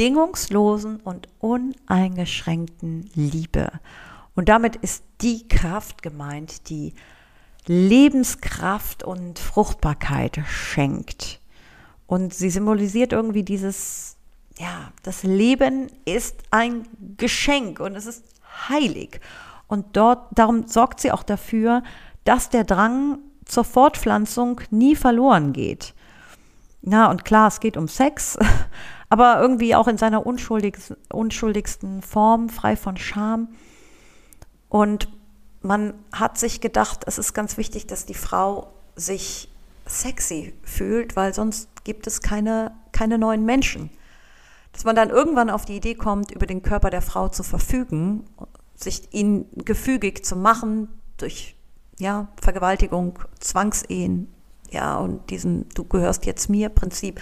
bedingungslosen 0.00 0.96
und 1.00 1.28
uneingeschränkten 1.40 3.10
Liebe. 3.14 3.70
Und 4.34 4.48
damit 4.48 4.76
ist 4.76 5.04
die 5.20 5.46
Kraft 5.46 6.00
gemeint, 6.00 6.70
die 6.70 6.94
Lebenskraft 7.66 9.02
und 9.02 9.38
Fruchtbarkeit 9.38 10.40
schenkt. 10.46 11.42
Und 12.06 12.32
sie 12.32 12.48
symbolisiert 12.48 13.12
irgendwie 13.12 13.42
dieses, 13.42 14.16
ja, 14.58 14.90
das 15.02 15.22
Leben 15.22 15.88
ist 16.06 16.44
ein 16.50 16.88
Geschenk 17.18 17.78
und 17.78 17.94
es 17.94 18.06
ist 18.06 18.24
heilig. 18.70 19.20
Und 19.68 19.98
dort, 19.98 20.28
darum 20.30 20.66
sorgt 20.66 21.00
sie 21.00 21.12
auch 21.12 21.24
dafür, 21.24 21.82
dass 22.24 22.48
der 22.48 22.64
Drang 22.64 23.18
zur 23.44 23.64
Fortpflanzung 23.64 24.62
nie 24.70 24.96
verloren 24.96 25.52
geht. 25.52 25.92
Na, 26.80 27.10
und 27.10 27.26
klar, 27.26 27.48
es 27.48 27.60
geht 27.60 27.76
um 27.76 27.86
Sex, 27.86 28.38
aber 29.10 29.40
irgendwie 29.40 29.74
auch 29.74 29.88
in 29.88 29.98
seiner 29.98 30.24
unschuldigsten, 30.24 30.96
unschuldigsten 31.12 32.00
Form, 32.00 32.48
frei 32.48 32.76
von 32.76 32.96
Scham. 32.96 33.48
Und 34.68 35.08
man 35.62 35.94
hat 36.12 36.38
sich 36.38 36.60
gedacht, 36.60 37.02
es 37.06 37.18
ist 37.18 37.34
ganz 37.34 37.56
wichtig, 37.56 37.86
dass 37.88 38.06
die 38.06 38.14
Frau 38.14 38.72
sich 38.94 39.50
sexy 39.84 40.54
fühlt, 40.62 41.16
weil 41.16 41.34
sonst 41.34 41.68
gibt 41.82 42.06
es 42.06 42.22
keine, 42.22 42.72
keine 42.92 43.18
neuen 43.18 43.44
Menschen. 43.44 43.90
Dass 44.72 44.84
man 44.84 44.94
dann 44.94 45.10
irgendwann 45.10 45.50
auf 45.50 45.64
die 45.64 45.76
Idee 45.76 45.96
kommt, 45.96 46.30
über 46.30 46.46
den 46.46 46.62
Körper 46.62 46.90
der 46.90 47.02
Frau 47.02 47.28
zu 47.28 47.42
verfügen, 47.42 48.24
sich 48.76 49.12
ihn 49.12 49.46
gefügig 49.56 50.24
zu 50.24 50.36
machen 50.36 50.88
durch 51.16 51.56
ja, 51.98 52.28
Vergewaltigung, 52.40 53.18
Zwangsehen, 53.40 54.32
ja, 54.70 54.96
und 54.98 55.30
diesen 55.30 55.68
Du 55.70 55.82
gehörst 55.82 56.26
jetzt 56.26 56.48
mir 56.48 56.68
Prinzip, 56.68 57.20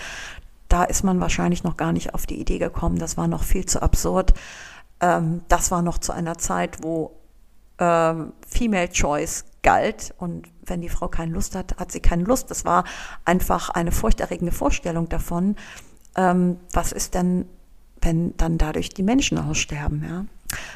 da 0.68 0.84
ist 0.84 1.02
man 1.02 1.20
wahrscheinlich 1.20 1.64
noch 1.64 1.76
gar 1.76 1.92
nicht 1.92 2.14
auf 2.14 2.26
die 2.26 2.40
Idee 2.40 2.58
gekommen. 2.58 2.98
Das 2.98 3.16
war 3.16 3.28
noch 3.28 3.42
viel 3.42 3.66
zu 3.66 3.82
absurd. 3.82 4.34
Ähm, 5.00 5.42
das 5.48 5.70
war 5.70 5.82
noch 5.82 5.98
zu 5.98 6.12
einer 6.12 6.38
Zeit, 6.38 6.82
wo 6.82 7.18
ähm, 7.78 8.32
Female 8.46 8.90
Choice 8.90 9.44
galt 9.62 10.14
und 10.18 10.48
wenn 10.64 10.80
die 10.80 10.88
Frau 10.88 11.08
keine 11.08 11.32
Lust 11.32 11.54
hat, 11.54 11.76
hat 11.78 11.92
sie 11.92 12.00
keine 12.00 12.24
Lust. 12.24 12.50
Das 12.50 12.64
war 12.64 12.84
einfach 13.24 13.70
eine 13.70 13.92
furchterregende 13.92 14.52
Vorstellung 14.52 15.08
davon, 15.08 15.56
ähm, 16.16 16.58
was 16.72 16.92
ist 16.92 17.14
denn, 17.14 17.46
wenn 18.00 18.36
dann 18.36 18.58
dadurch 18.58 18.90
die 18.90 19.02
Menschen 19.02 19.38
aussterben. 19.38 20.04
Ja? 20.08 20.24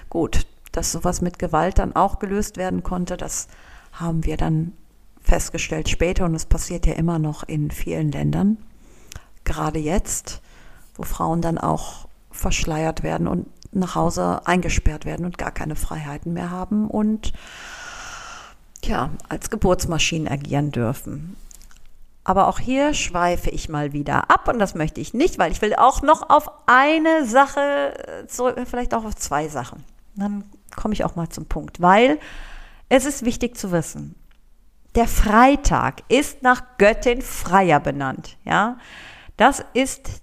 Gut, 0.09 0.47
dass 0.73 0.93
sowas 0.93 1.21
mit 1.21 1.39
Gewalt 1.39 1.79
dann 1.79 1.95
auch 1.95 2.19
gelöst 2.19 2.57
werden 2.57 2.83
konnte, 2.83 3.17
das 3.17 3.49
haben 3.93 4.25
wir 4.25 4.37
dann 4.37 4.73
festgestellt 5.21 5.89
später 5.89 6.25
und 6.25 6.35
es 6.35 6.47
passiert 6.47 6.87
ja 6.87 6.95
immer 6.95 7.19
noch 7.19 7.43
in 7.45 7.71
vielen 7.71 8.11
Ländern, 8.11 8.59
gerade 9.45 9.79
jetzt, 9.79 10.41
wo 10.95 11.03
Frauen 11.03 11.41
dann 11.41 11.59
auch 11.59 12.09
verschleiert 12.31 13.03
werden 13.03 13.27
und 13.29 13.47
nach 13.75 13.95
Hause 13.95 14.47
eingesperrt 14.47 15.05
werden 15.05 15.25
und 15.25 15.39
gar 15.39 15.51
keine 15.51 15.77
Freiheiten 15.77 16.33
mehr 16.33 16.51
haben 16.51 16.89
und 16.89 17.33
ja, 18.85 19.11
als 19.29 19.49
Geburtsmaschinen 19.49 20.29
agieren 20.29 20.73
dürfen. 20.73 21.37
Aber 22.25 22.47
auch 22.47 22.59
hier 22.59 22.95
schweife 22.95 23.51
ich 23.51 23.69
mal 23.69 23.93
wieder 23.93 24.31
ab 24.31 24.49
und 24.49 24.59
das 24.59 24.75
möchte 24.75 25.01
ich 25.01 25.15
nicht, 25.15 25.39
weil 25.39 25.51
ich 25.51 25.63
will 25.63 25.75
auch 25.75 26.03
noch 26.03 26.31
auf 26.31 26.51
eine 26.67 27.27
Sache, 27.27 27.95
vielleicht 28.67 28.95
auch 28.95 29.05
auf 29.05 29.17
zwei 29.17 29.49
Sachen. 29.49 29.85
Dann 30.15 30.45
komme 30.77 30.95
ich 30.95 31.05
auch 31.05 31.17
mal 31.17 31.29
zum 31.31 31.47
Punkt, 31.47 31.81
weil 31.81 32.21
es 32.89 33.07
ist 33.07 33.25
wichtig 33.25 33.57
zu 33.57 33.73
wissen, 33.73 34.15
der 34.95 35.09
Freitag 35.09 36.03
ist 36.09 36.43
nach 36.43 36.63
Göttin 36.79 37.23
Freier 37.23 37.81
benannt. 37.81 38.37
Ja, 38.45 38.77
das 39.43 39.65
ist 39.75 40.23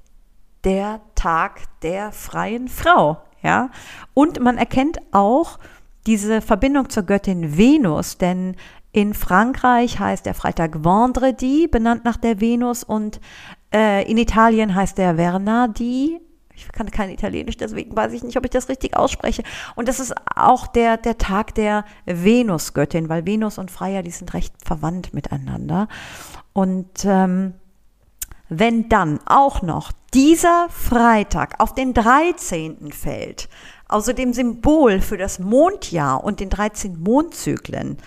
der 0.63 1.01
Tag 1.13 1.63
der 1.81 2.13
freien 2.13 2.69
Frau. 2.69 3.17
Ja, 3.43 3.69
und 4.13 4.39
man 4.39 4.57
erkennt 4.57 4.97
auch 5.11 5.59
diese 6.05 6.41
Verbindung 6.41 6.89
zur 6.89 7.03
Göttin 7.03 7.57
Venus, 7.57 8.17
denn 8.17 8.55
in 8.93 9.13
Frankreich 9.13 9.99
heißt 9.99 10.25
der 10.25 10.33
Freitag 10.33 10.85
Vendredi, 10.85 11.67
benannt 11.67 12.05
nach 12.05 12.15
der 12.15 12.39
Venus, 12.39 12.85
und 12.85 13.19
äh, 13.73 14.09
in 14.09 14.17
Italien 14.17 14.73
heißt 14.73 14.97
der 14.97 15.15
Vernadi. 15.15 16.21
Ich 16.55 16.71
kann 16.71 16.89
kein 16.89 17.09
Italienisch, 17.09 17.57
deswegen 17.57 17.93
weiß 17.93 18.13
ich 18.13 18.23
nicht, 18.23 18.37
ob 18.37 18.45
ich 18.45 18.51
das 18.51 18.69
richtig 18.69 18.95
ausspreche. 18.95 19.43
Und 19.75 19.89
das 19.89 19.99
ist 19.99 20.13
auch 20.33 20.65
der, 20.65 20.95
der 20.95 21.17
Tag 21.17 21.55
der 21.55 21.83
Venusgöttin, 22.05 23.09
weil 23.09 23.25
Venus 23.25 23.57
und 23.57 23.69
Freya, 23.69 24.01
die 24.01 24.11
sind 24.11 24.33
recht 24.33 24.53
verwandt 24.63 25.13
miteinander. 25.13 25.89
Und 26.53 27.03
ähm, 27.03 27.55
wenn 28.49 28.89
dann 28.89 29.19
auch 29.25 29.61
noch 29.61 29.91
dieser 30.13 30.67
Freitag 30.69 31.59
auf 31.59 31.73
den 31.73 31.93
13. 31.93 32.91
fällt, 32.91 33.47
also 33.87 34.11
dem 34.11 34.33
Symbol 34.33 35.01
für 35.01 35.17
das 35.17 35.39
Mondjahr 35.39 36.23
und 36.23 36.39
den 36.39 36.49
13 36.49 36.99
Mondzyklen, 36.99 37.97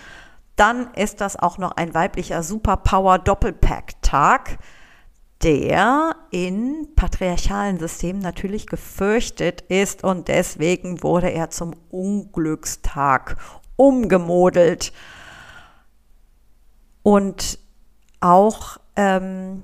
dann 0.55 0.93
ist 0.93 1.21
das 1.21 1.37
auch 1.37 1.57
noch 1.57 1.71
ein 1.71 1.93
weiblicher 1.93 2.43
Superpower 2.43 3.19
Doppelpack-Tag, 3.19 4.59
der 5.41 6.15
in 6.31 6.87
patriarchalen 6.95 7.79
Systemen 7.79 8.21
natürlich 8.21 8.67
gefürchtet 8.67 9.61
ist 9.61 10.03
und 10.03 10.27
deswegen 10.27 11.03
wurde 11.03 11.31
er 11.31 11.49
zum 11.49 11.73
Unglückstag 11.89 13.37
umgemodelt. 13.75 14.93
Und 17.01 17.59
auch, 18.21 18.77
ähm, 18.95 19.63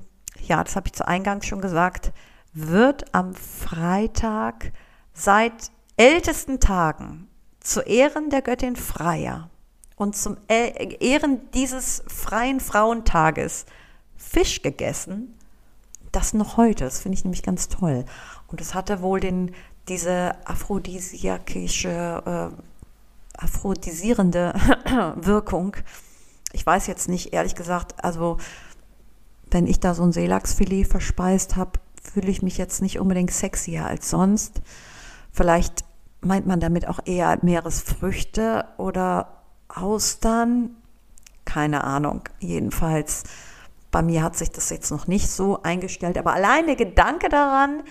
ja, 0.49 0.63
das 0.63 0.75
habe 0.75 0.87
ich 0.87 0.93
zu 0.93 1.07
Eingang 1.07 1.41
schon 1.43 1.61
gesagt, 1.61 2.11
wird 2.53 3.13
am 3.13 3.35
Freitag 3.35 4.73
seit 5.13 5.71
ältesten 5.95 6.59
Tagen 6.59 7.27
zu 7.59 7.81
Ehren 7.81 8.29
der 8.29 8.41
Göttin 8.41 8.75
Freya 8.75 9.49
und 9.95 10.15
zum 10.15 10.37
Ehren 10.47 11.51
dieses 11.53 12.03
freien 12.07 12.59
Frauentages 12.59 13.65
Fisch 14.17 14.61
gegessen. 14.61 15.35
Das 16.11 16.33
noch 16.33 16.57
heute, 16.57 16.85
das 16.85 16.99
finde 16.99 17.17
ich 17.17 17.23
nämlich 17.23 17.43
ganz 17.43 17.67
toll. 17.67 18.05
Und 18.47 18.59
es 18.59 18.73
hatte 18.73 19.01
wohl 19.01 19.19
den, 19.19 19.53
diese 19.87 20.35
aphrodisiakische, 20.45 22.23
äh, 22.25 23.41
aphrodisierende 23.43 24.53
Wirkung. 25.15 25.75
Ich 26.53 26.65
weiß 26.65 26.87
jetzt 26.87 27.07
nicht, 27.07 27.33
ehrlich 27.33 27.53
gesagt, 27.53 28.03
also 28.03 28.37
wenn 29.51 29.67
ich 29.67 29.79
da 29.79 29.93
so 29.93 30.03
ein 30.03 30.11
Seelachsfilet 30.11 30.85
verspeist 30.85 31.55
habe, 31.55 31.79
fühle 32.01 32.29
ich 32.29 32.41
mich 32.41 32.57
jetzt 32.57 32.81
nicht 32.81 32.99
unbedingt 32.99 33.31
sexier 33.31 33.85
als 33.85 34.09
sonst. 34.09 34.61
Vielleicht 35.31 35.83
meint 36.21 36.47
man 36.47 36.59
damit 36.59 36.87
auch 36.87 36.99
eher 37.05 37.37
Meeresfrüchte 37.41 38.65
oder 38.77 39.43
Austern, 39.67 40.75
keine 41.45 41.83
Ahnung. 41.83 42.23
Jedenfalls, 42.39 43.23
bei 43.91 44.01
mir 44.01 44.23
hat 44.23 44.35
sich 44.35 44.51
das 44.51 44.69
jetzt 44.69 44.91
noch 44.91 45.07
nicht 45.07 45.29
so 45.29 45.61
eingestellt, 45.63 46.17
aber 46.17 46.33
allein 46.33 46.65
der 46.65 46.75
Gedanke 46.75 47.29
daran, 47.29 47.83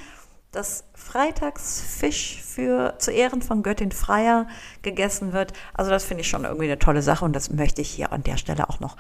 dass 0.53 0.85
Freitagsfisch 0.95 2.43
für 2.43 2.95
zu 2.99 3.11
Ehren 3.11 3.43
von 3.43 3.63
Göttin 3.63 3.93
Freier 3.93 4.47
gegessen 4.83 5.33
wird, 5.33 5.53
also 5.75 5.91
das 5.91 6.05
finde 6.05 6.23
ich 6.23 6.29
schon 6.29 6.45
irgendwie 6.45 6.65
eine 6.65 6.79
tolle 6.79 7.03
Sache 7.03 7.25
und 7.25 7.35
das 7.35 7.51
möchte 7.51 7.83
ich 7.83 7.91
hier 7.91 8.13
an 8.13 8.23
der 8.23 8.37
Stelle 8.37 8.69
auch 8.69 8.81
noch 8.81 8.97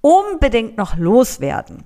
unbedingt 0.00 0.76
noch 0.76 0.96
loswerden. 0.96 1.84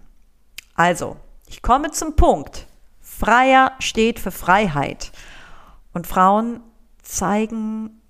Also, 0.75 1.17
ich 1.47 1.63
komme 1.63 1.91
zum 1.91 2.17
Punkt. 2.17 2.67
Freier 3.01 3.73
steht 3.79 4.19
für 4.19 4.31
Freiheit. 4.31 5.13
Und 5.93 6.07
Frauen 6.07 6.61
zeigen 7.03 8.01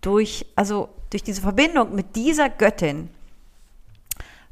durch, 0.00 0.46
also 0.56 0.88
durch 1.10 1.22
diese 1.22 1.42
Verbindung 1.42 1.94
mit 1.94 2.16
dieser 2.16 2.48
Göttin 2.48 3.10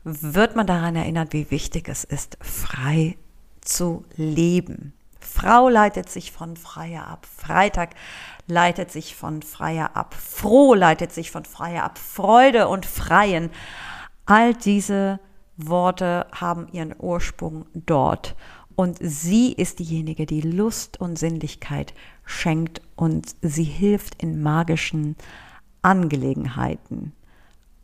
wird 0.05 0.55
man 0.55 0.67
daran 0.67 0.95
erinnert, 0.95 1.33
wie 1.33 1.51
wichtig 1.51 1.89
es 1.89 2.05
ist, 2.05 2.39
frei 2.41 3.17
zu 3.61 4.05
leben. 4.17 4.93
Frau 5.19 5.69
leitet 5.69 6.09
sich 6.09 6.31
von 6.31 6.57
Freier 6.57 7.09
ab. 7.09 7.27
Freitag 7.27 7.91
leitet 8.47 8.93
sich 8.93 9.17
von 9.17 9.43
Freier 9.43 9.97
ab. 9.97 10.14
Froh 10.14 10.75
leitet 10.75 11.12
sich 11.12 11.33
von 11.33 11.45
Freier 11.45 11.83
ab. 11.83 11.99
Freude 11.99 12.69
und 12.69 12.87
Freien. 12.87 13.51
All 14.25 14.55
diese 14.55 15.19
Worte 15.57 16.26
haben 16.32 16.68
ihren 16.72 16.94
Ursprung 16.98 17.66
dort. 17.74 18.36
Und 18.74 18.98
sie 19.00 19.52
ist 19.52 19.78
diejenige, 19.78 20.26
die 20.26 20.42
Lust 20.42 21.00
und 21.00 21.18
Sinnlichkeit 21.18 21.94
schenkt 22.26 22.82
und 22.94 23.34
sie 23.40 23.64
hilft 23.64 24.22
in 24.22 24.42
magischen 24.42 25.16
Angelegenheiten. 25.80 27.12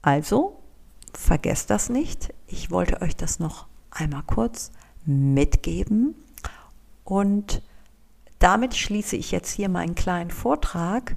Also, 0.02 0.58
vergesst 1.14 1.70
das 1.70 1.88
nicht. 1.88 2.34
Ich 2.46 2.70
wollte 2.70 3.00
euch 3.00 3.16
das 3.16 3.38
noch 3.38 3.66
einmal 3.90 4.22
kurz 4.24 4.70
mitgeben. 5.06 6.14
Und 7.04 7.62
damit 8.38 8.76
schließe 8.76 9.16
ich 9.16 9.30
jetzt 9.30 9.52
hier 9.52 9.68
meinen 9.68 9.94
kleinen 9.94 10.30
Vortrag 10.30 11.16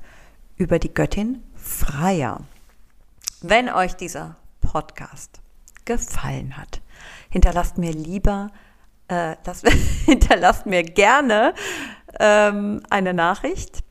über 0.56 0.80
die 0.80 0.94
Göttin 0.94 1.44
Freya. 1.56 2.42
Wenn 3.42 3.70
euch 3.70 3.96
dieser 3.96 4.38
Podcast 4.62 5.42
gefallen 5.86 6.58
hat, 6.58 6.82
hinterlasst 7.30 7.78
mir 7.78 7.92
lieber, 7.92 8.50
äh, 9.08 9.36
das, 9.44 9.62
hinterlasst 10.06 10.66
mir 10.66 10.84
gerne 10.84 11.54
ähm, 12.20 12.82
eine 12.90 13.14
Nachricht 13.14 13.86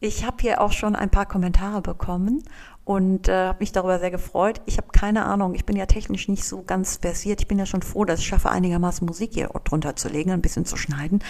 ich 0.00 0.24
habe 0.24 0.36
hier 0.40 0.60
auch 0.60 0.72
schon 0.72 0.94
ein 0.94 1.10
paar 1.10 1.26
Kommentare 1.26 1.80
bekommen 1.80 2.42
und 2.84 3.28
äh, 3.28 3.48
habe 3.48 3.58
mich 3.60 3.72
darüber 3.72 3.98
sehr 3.98 4.10
gefreut. 4.10 4.60
Ich 4.66 4.76
habe 4.76 4.88
keine 4.92 5.24
Ahnung, 5.24 5.54
ich 5.54 5.64
bin 5.64 5.76
ja 5.76 5.86
technisch 5.86 6.28
nicht 6.28 6.44
so 6.44 6.62
ganz 6.62 6.98
versiert. 6.98 7.40
Ich 7.40 7.48
bin 7.48 7.58
ja 7.58 7.66
schon 7.66 7.82
froh, 7.82 8.04
dass 8.04 8.20
ich 8.20 8.26
schaffe, 8.26 8.50
einigermaßen 8.50 9.06
Musik 9.06 9.32
hier 9.34 9.48
drunter 9.64 9.96
zu 9.96 10.08
legen, 10.08 10.30
ein 10.30 10.42
bisschen 10.42 10.66
zu 10.66 10.76
schneiden. 10.76 11.20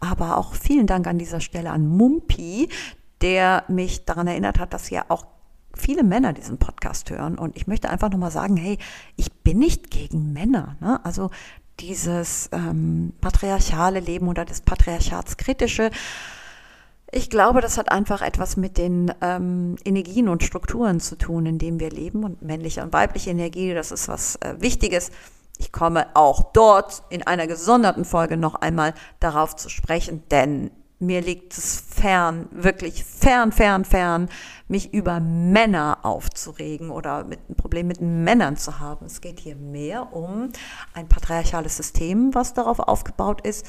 Aber 0.00 0.36
auch 0.36 0.54
vielen 0.54 0.86
Dank 0.86 1.06
an 1.06 1.18
dieser 1.18 1.40
Stelle 1.40 1.70
an 1.70 1.86
Mumpi, 1.86 2.68
der 3.22 3.64
mich 3.68 4.04
daran 4.04 4.26
erinnert 4.26 4.58
hat, 4.58 4.74
dass 4.74 4.90
ja 4.90 5.04
auch 5.08 5.24
viele 5.80 6.02
Männer 6.02 6.32
diesen 6.32 6.58
Podcast 6.58 7.10
hören. 7.10 7.38
Und 7.38 7.56
ich 7.56 7.66
möchte 7.66 7.90
einfach 7.90 8.10
nochmal 8.10 8.30
sagen, 8.30 8.56
hey, 8.56 8.78
ich 9.16 9.32
bin 9.32 9.58
nicht 9.58 9.90
gegen 9.90 10.32
Männer. 10.32 10.76
Ne? 10.80 11.04
Also 11.04 11.30
dieses 11.80 12.50
ähm, 12.52 13.12
patriarchale 13.20 14.00
Leben 14.00 14.28
oder 14.28 14.44
das 14.44 14.60
Patriarchatskritische 14.60 15.90
ich 17.10 17.30
glaube, 17.30 17.60
das 17.60 17.78
hat 17.78 17.90
einfach 17.90 18.20
etwas 18.20 18.56
mit 18.56 18.76
den 18.76 19.12
ähm, 19.22 19.76
Energien 19.84 20.28
und 20.28 20.42
Strukturen 20.42 21.00
zu 21.00 21.16
tun, 21.16 21.46
in 21.46 21.58
denen 21.58 21.80
wir 21.80 21.90
leben. 21.90 22.22
Und 22.22 22.42
männliche 22.42 22.82
und 22.82 22.92
weibliche 22.92 23.30
Energie, 23.30 23.72
das 23.72 23.92
ist 23.92 24.08
was 24.08 24.36
äh, 24.36 24.56
Wichtiges. 24.58 25.10
Ich 25.56 25.72
komme 25.72 26.06
auch 26.14 26.52
dort 26.52 27.02
in 27.08 27.26
einer 27.26 27.46
gesonderten 27.46 28.04
Folge 28.04 28.36
noch 28.36 28.56
einmal 28.56 28.94
darauf 29.20 29.56
zu 29.56 29.70
sprechen, 29.70 30.22
denn 30.30 30.70
mir 31.00 31.20
liegt 31.20 31.56
es 31.56 31.80
fern, 31.80 32.48
wirklich 32.50 33.04
fern, 33.04 33.52
fern, 33.52 33.84
fern, 33.84 34.28
mich 34.66 34.92
über 34.92 35.20
Männer 35.20 35.98
aufzuregen 36.02 36.90
oder 36.90 37.22
mit 37.24 37.38
ein 37.48 37.54
Problem 37.54 37.86
mit 37.86 38.00
Männern 38.00 38.56
zu 38.56 38.80
haben. 38.80 39.06
Es 39.06 39.20
geht 39.20 39.38
hier 39.38 39.54
mehr 39.56 40.12
um 40.12 40.48
ein 40.94 41.08
patriarchales 41.08 41.76
System, 41.76 42.34
was 42.34 42.54
darauf 42.54 42.80
aufgebaut 42.80 43.46
ist, 43.46 43.64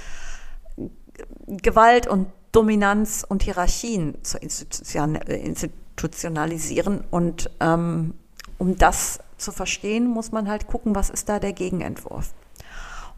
Gewalt 1.48 2.08
und 2.08 2.30
Dominanz 2.52 3.24
und 3.28 3.44
Hierarchien 3.44 4.18
zu 4.24 4.40
institutionalisieren. 4.40 7.04
Und 7.12 7.52
ähm, 7.60 8.16
um 8.58 8.76
das 8.78 9.20
zu 9.38 9.52
verstehen, 9.52 10.08
muss 10.08 10.32
man 10.32 10.50
halt 10.50 10.66
gucken, 10.68 10.96
was 10.96 11.12
ist 11.12 11.30
da 11.30 11.38
der 11.40 11.54
Gegenentwurf. 11.54 12.34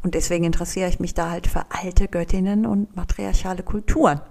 Und 0.04 0.16
deswegen 0.16 0.46
interessiere 0.46 0.90
ich 0.90 1.00
mich 1.00 1.14
da 1.14 1.30
halt 1.30 1.48
für 1.48 1.66
alte 1.70 2.08
Göttinnen 2.08 2.66
und 2.66 2.96
matriarchale 2.96 3.64
Kulturen. 3.64 4.22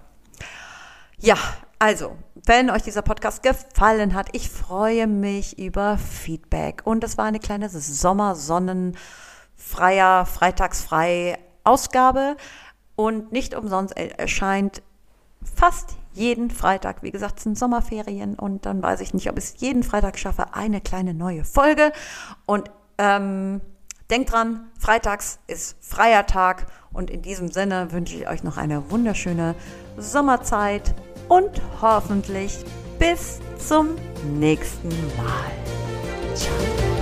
Ja, 1.19 1.37
Also, 1.83 2.15
wenn 2.45 2.69
euch 2.69 2.83
dieser 2.83 3.01
Podcast 3.01 3.43
gefallen 3.43 4.13
hat, 4.13 4.29
ich 4.33 4.51
freue 4.51 5.07
mich 5.07 5.59
über 5.59 5.97
Feedback. 5.97 6.83
Und 6.85 7.03
es 7.03 7.17
war 7.17 7.25
eine 7.25 7.39
kleine 7.39 7.71
Sommersonnenfreier, 7.71 10.27
freitagsfrei 10.27 11.39
Ausgabe. 11.65 12.37
Und 12.97 13.33
nicht 13.33 13.55
umsonst 13.55 13.97
erscheint 13.97 14.83
fast 15.43 15.97
jeden 16.13 16.51
Freitag. 16.51 17.03
Wie 17.03 17.13
gesagt, 17.13 17.39
es 17.39 17.45
sind 17.45 17.57
Sommerferien 17.57 18.35
und 18.35 18.67
dann 18.67 18.83
weiß 18.83 19.01
ich 19.01 19.15
nicht, 19.15 19.31
ob 19.31 19.39
ich 19.39 19.45
es 19.45 19.55
jeden 19.57 19.83
Freitag 19.83 20.19
schaffe, 20.19 20.53
eine 20.53 20.83
kleine 20.83 21.15
neue 21.15 21.45
Folge. 21.45 21.93
Und 22.45 22.71
ähm, 22.99 23.63
denkt 24.11 24.33
dran, 24.33 24.69
freitags 24.79 25.39
ist 25.47 25.77
freier 25.81 26.27
Tag 26.27 26.67
und 26.93 27.11
in 27.11 27.23
diesem 27.23 27.51
Sinne 27.51 27.93
wünsche 27.93 28.17
ich 28.17 28.29
euch 28.29 28.43
noch 28.43 28.57
eine 28.57 28.91
wunderschöne 28.91 29.55
Sommerzeit 29.97 30.95
und 31.29 31.61
hoffentlich 31.81 32.65
bis 32.99 33.39
zum 33.59 33.95
nächsten 34.39 34.89
Mal. 34.89 36.35
Ciao. 36.35 37.00